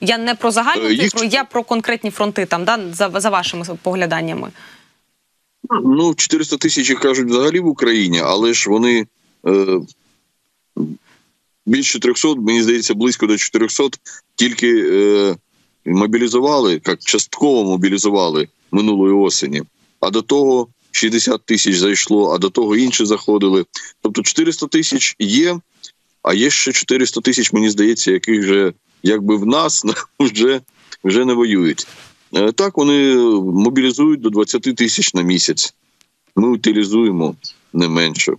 Я 0.00 0.18
не 0.18 0.34
про 0.34 0.50
загальну 0.50 0.88
е, 0.88 0.96
цифру, 0.96 1.24
я 1.24 1.44
про 1.44 1.62
конкретні 1.62 2.10
фронти 2.10 2.46
там, 2.46 2.64
да, 2.64 2.80
за 2.92 3.10
за 3.20 3.30
вашими 3.30 3.64
погляданнями. 3.82 4.50
Ну, 5.84 6.14
400 6.14 6.56
тисяч 6.56 6.94
кажуть 6.98 7.28
взагалі 7.28 7.60
в 7.60 7.66
Україні, 7.66 8.20
але 8.24 8.54
ж 8.54 8.70
вони 8.70 9.06
е, 9.46 9.80
більше 11.66 11.98
300, 11.98 12.34
мені 12.34 12.62
здається, 12.62 12.94
близько 12.94 13.26
до 13.26 13.36
400 13.36 13.88
тільки 14.34 14.84
е, 14.92 15.36
мобілізували, 15.84 16.80
як 16.86 16.98
частково 17.04 17.64
мобілізували 17.64 18.48
минулої 18.72 19.14
осені. 19.14 19.62
А 20.00 20.10
до 20.10 20.22
того 20.22 20.68
60 20.90 21.44
тисяч 21.44 21.76
зайшло, 21.76 22.34
а 22.34 22.38
до 22.38 22.50
того 22.50 22.76
інші 22.76 23.04
заходили. 23.04 23.64
Тобто 24.02 24.22
400 24.22 24.66
тисяч 24.66 25.16
є, 25.18 25.60
а 26.22 26.34
є 26.34 26.50
ще 26.50 26.72
400 26.72 27.20
тисяч, 27.20 27.52
мені 27.52 27.70
здається, 27.70 28.12
яких 28.12 28.40
вже 28.40 28.72
якби 29.04 29.36
в 29.36 29.46
нас 29.46 29.84
вже 30.20 30.60
вже 31.04 31.24
не 31.24 31.34
воюють. 31.34 31.86
Е, 32.34 32.52
так 32.52 32.78
вони 32.78 33.16
мобілізують 33.40 34.20
до 34.20 34.30
20 34.30 34.62
тисяч 34.62 35.14
на 35.14 35.22
місяць. 35.22 35.74
Ми 36.36 36.48
утилізуємо 36.48 37.34
не 37.72 37.88
менше. 37.88 38.32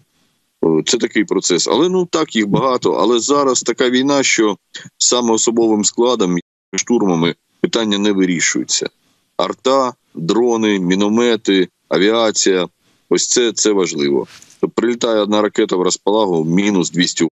Це 0.85 0.97
такий 0.97 1.23
процес. 1.23 1.67
Але 1.67 1.89
ну 1.89 2.05
так 2.05 2.35
їх 2.35 2.47
багато. 2.47 2.91
Але 2.91 3.19
зараз 3.19 3.61
така 3.61 3.89
війна, 3.89 4.23
що 4.23 4.57
саме 4.97 5.33
особовим 5.33 5.85
складом 5.85 6.37
штурмами 6.75 7.35
питання 7.61 7.97
не 7.97 8.11
вирішується. 8.11 8.89
Арта, 9.37 9.93
дрони, 10.15 10.79
міномети, 10.79 11.67
авіація 11.89 12.67
ось 13.09 13.27
це 13.27 13.51
це 13.51 13.71
важливо. 13.71 14.27
Тобто 14.59 14.81
прилітає 14.81 15.21
одна 15.21 15.41
ракета 15.41 15.75
в 15.75 15.81
розпалагу, 15.81 16.45
мінус 16.45 16.91
200 16.91 17.27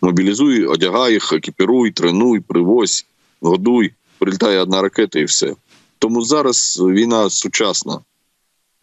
Мобілізуй, 0.00 0.64
одягай 0.64 1.12
їх, 1.12 1.32
екіпіруй, 1.32 1.90
тренуй, 1.90 2.40
привозь, 2.40 3.06
годуй. 3.40 3.92
Прилітає 4.18 4.58
одна 4.58 4.82
ракета 4.82 5.18
і 5.18 5.24
все. 5.24 5.54
Тому 5.98 6.22
зараз 6.22 6.80
війна 6.80 7.30
сучасна. 7.30 8.00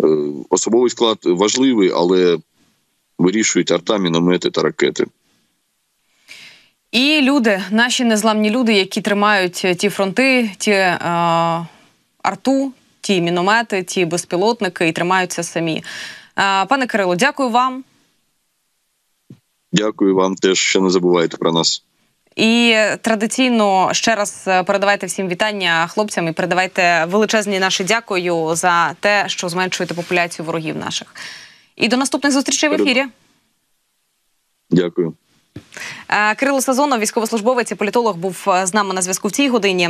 Е, 0.03 0.07
особовий 0.49 0.89
склад 0.89 1.17
важливий, 1.23 1.91
але 1.95 2.37
вирішують 3.17 3.71
арта, 3.71 3.97
міномети 3.97 4.49
та 4.49 4.61
ракети. 4.61 5.05
І 6.91 7.21
люди, 7.21 7.63
наші 7.71 8.03
незламні 8.03 8.49
люди, 8.49 8.73
які 8.73 9.01
тримають 9.01 9.65
ті 9.77 9.89
фронти, 9.89 10.51
ті 10.57 10.71
е, 10.71 10.97
арту, 12.23 12.73
ті 13.01 13.21
міномети, 13.21 13.83
ті 13.83 14.05
безпілотники 14.05 14.87
і 14.87 14.91
тримаються 14.91 15.43
самі. 15.43 15.83
Е, 16.39 16.65
пане 16.65 16.87
Кирило, 16.87 17.15
дякую 17.15 17.49
вам. 17.49 17.83
Дякую 19.71 20.15
вам 20.15 20.35
теж, 20.35 20.57
що 20.57 20.81
не 20.81 20.89
забувайте 20.89 21.37
про 21.37 21.51
нас. 21.51 21.83
І 22.35 22.75
традиційно 23.01 23.89
ще 23.93 24.15
раз 24.15 24.43
передавайте 24.43 25.07
всім 25.07 25.27
вітання 25.27 25.87
хлопцям 25.87 26.27
і 26.27 26.31
передавайте 26.31 27.05
величезні 27.05 27.59
наші 27.59 27.83
дякую 27.83 28.55
за 28.55 28.93
те, 28.93 29.23
що 29.27 29.49
зменшуєте 29.49 29.93
популяцію 29.93 30.45
ворогів 30.45 30.77
наших. 30.77 31.15
І 31.75 31.87
до 31.87 31.97
наступних 31.97 32.33
зустрічей 32.33 32.69
в 32.69 32.73
ефірі. 32.73 33.05
Дякую. 34.69 35.13
Е, 36.09 36.35
Кирило 36.35 36.61
Сазонов, 36.61 36.99
військовослужбовець 36.99 37.71
і 37.71 37.75
політолог, 37.75 38.15
був 38.15 38.47
з 38.63 38.73
нами 38.73 38.93
на 38.93 39.01
зв'язку 39.01 39.27
в 39.27 39.31
цій 39.31 39.49
годині. 39.49 39.89